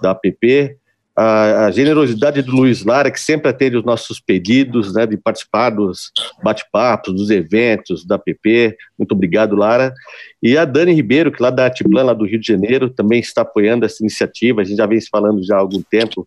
da 0.00 0.12
APP, 0.12 0.76
a, 1.16 1.66
a, 1.66 1.70
generosidade 1.72 2.42
do 2.42 2.52
Luiz 2.52 2.84
Lara, 2.84 3.10
que 3.10 3.20
sempre 3.20 3.50
atende 3.50 3.76
os 3.76 3.84
nossos 3.84 4.20
pedidos, 4.20 4.94
né, 4.94 5.04
de 5.04 5.16
participar 5.16 5.70
dos 5.70 6.12
bate-papos, 6.44 7.12
dos 7.12 7.30
eventos 7.30 8.06
da 8.06 8.16
PP. 8.16 8.76
Muito 8.98 9.12
obrigado, 9.12 9.54
Lara. 9.54 9.94
E 10.42 10.58
a 10.58 10.64
Dani 10.64 10.92
Ribeiro, 10.92 11.30
que 11.30 11.40
lá 11.40 11.50
da 11.50 11.66
Atiplan, 11.66 12.02
lá 12.02 12.12
do 12.12 12.26
Rio 12.26 12.40
de 12.40 12.46
Janeiro, 12.46 12.90
também 12.90 13.20
está 13.20 13.42
apoiando 13.42 13.84
essa 13.84 14.02
iniciativa. 14.02 14.60
A 14.60 14.64
gente 14.64 14.76
já 14.76 14.86
vem 14.86 15.00
se 15.00 15.08
falando 15.08 15.44
já 15.44 15.56
há 15.56 15.60
algum 15.60 15.80
tempo 15.82 16.26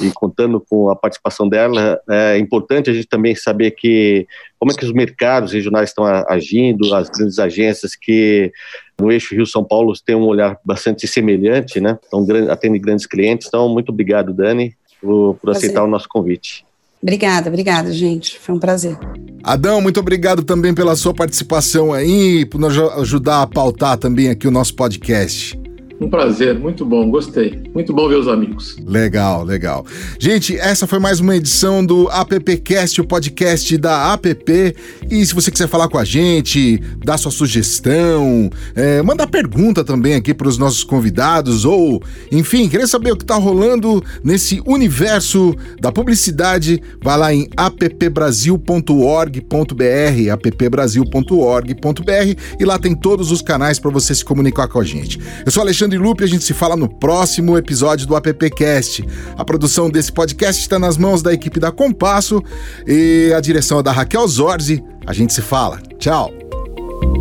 e 0.00 0.10
contando 0.12 0.60
com 0.60 0.88
a 0.88 0.94
participação 0.94 1.48
dela. 1.48 2.00
É 2.08 2.38
importante 2.38 2.90
a 2.90 2.94
gente 2.94 3.08
também 3.08 3.34
saber 3.34 3.72
que 3.72 4.26
como 4.58 4.70
é 4.70 4.74
que 4.74 4.84
os 4.84 4.92
mercados 4.92 5.52
regionais 5.52 5.90
estão 5.90 6.04
agindo, 6.04 6.94
as 6.94 7.08
grandes 7.08 7.38
agências 7.40 7.96
que 7.96 8.52
no 9.00 9.10
eixo 9.10 9.34
Rio-São 9.34 9.64
Paulo 9.64 9.92
têm 10.06 10.14
um 10.14 10.26
olhar 10.26 10.56
bastante 10.64 11.08
semelhante, 11.08 11.80
né? 11.80 11.98
Então, 12.06 12.24
atendem 12.48 12.80
grandes 12.80 13.04
clientes. 13.04 13.48
Então, 13.48 13.68
muito 13.68 13.88
obrigado, 13.88 14.32
Dani, 14.32 14.76
por, 15.00 15.34
por 15.34 15.50
aceitar 15.50 15.82
o 15.82 15.88
nosso 15.88 16.08
convite. 16.08 16.64
Obrigada, 17.02 17.48
obrigada, 17.48 17.92
gente. 17.92 18.38
Foi 18.38 18.54
um 18.54 18.58
prazer. 18.58 18.96
Adão, 19.42 19.80
muito 19.80 19.98
obrigado 19.98 20.44
também 20.44 20.72
pela 20.72 20.94
sua 20.94 21.12
participação 21.12 21.92
aí, 21.92 22.46
por 22.46 22.60
nos 22.60 22.78
ajudar 22.78 23.42
a 23.42 23.46
pautar 23.46 23.98
também 23.98 24.30
aqui 24.30 24.46
o 24.46 24.52
nosso 24.52 24.74
podcast. 24.76 25.60
Um 26.02 26.10
prazer, 26.10 26.58
muito 26.58 26.84
bom, 26.84 27.08
gostei. 27.08 27.62
Muito 27.72 27.92
bom 27.92 28.08
ver 28.08 28.16
os 28.16 28.26
amigos. 28.26 28.76
Legal, 28.84 29.44
legal. 29.44 29.86
Gente, 30.18 30.56
essa 30.56 30.84
foi 30.84 30.98
mais 30.98 31.20
uma 31.20 31.36
edição 31.36 31.86
do 31.86 32.08
AppCast, 32.08 33.00
o 33.00 33.04
podcast 33.04 33.78
da 33.78 34.12
App. 34.12 34.74
E 35.08 35.24
se 35.24 35.32
você 35.32 35.52
quiser 35.52 35.68
falar 35.68 35.88
com 35.88 35.98
a 35.98 36.04
gente, 36.04 36.82
dar 37.04 37.18
sua 37.18 37.30
sugestão, 37.30 38.50
é, 38.74 39.00
mandar 39.00 39.28
pergunta 39.28 39.84
também 39.84 40.14
aqui 40.14 40.34
para 40.34 40.48
os 40.48 40.58
nossos 40.58 40.82
convidados, 40.82 41.64
ou, 41.64 42.02
enfim, 42.32 42.68
querer 42.68 42.88
saber 42.88 43.12
o 43.12 43.16
que 43.16 43.22
está 43.22 43.36
rolando 43.36 44.02
nesse 44.24 44.60
universo 44.66 45.54
da 45.80 45.92
publicidade, 45.92 46.82
vai 47.00 47.16
lá 47.16 47.32
em 47.32 47.48
appbrasil.org.br, 47.56 50.32
appbrasil.org.br, 50.32 52.40
e 52.58 52.64
lá 52.64 52.76
tem 52.76 52.96
todos 52.96 53.30
os 53.30 53.40
canais 53.40 53.78
para 53.78 53.92
você 53.92 54.16
se 54.16 54.24
comunicar 54.24 54.66
com 54.66 54.80
a 54.80 54.84
gente. 54.84 55.20
Eu 55.46 55.52
sou 55.52 55.62
Alexandre 55.62 55.91
Alexandre 55.92 55.98
Lupe. 55.98 56.24
A 56.24 56.26
gente 56.26 56.44
se 56.44 56.54
fala 56.54 56.76
no 56.76 56.88
próximo 56.88 57.56
episódio 57.58 58.06
do 58.06 58.16
AppCast. 58.16 59.04
A 59.36 59.44
produção 59.44 59.90
desse 59.90 60.12
podcast 60.12 60.60
está 60.60 60.78
nas 60.78 60.96
mãos 60.96 61.22
da 61.22 61.32
equipe 61.32 61.60
da 61.60 61.70
Compasso 61.70 62.42
e 62.86 63.32
a 63.36 63.40
direção 63.40 63.80
é 63.80 63.82
da 63.82 63.92
Raquel 63.92 64.26
Zorzi. 64.26 64.82
A 65.06 65.12
gente 65.12 65.32
se 65.32 65.42
fala. 65.42 65.80
Tchau. 65.98 66.32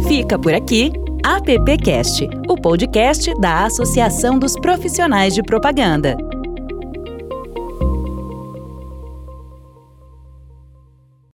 Fica 0.08 0.38
por 0.38 0.54
aqui 0.54 0.92
AppCast, 1.24 2.28
o 2.48 2.56
podcast 2.56 3.32
da 3.40 3.66
Associação 3.66 4.40
dos 4.40 4.56
Profissionais 4.56 5.34
de 5.34 5.44
Propaganda. 5.44 6.16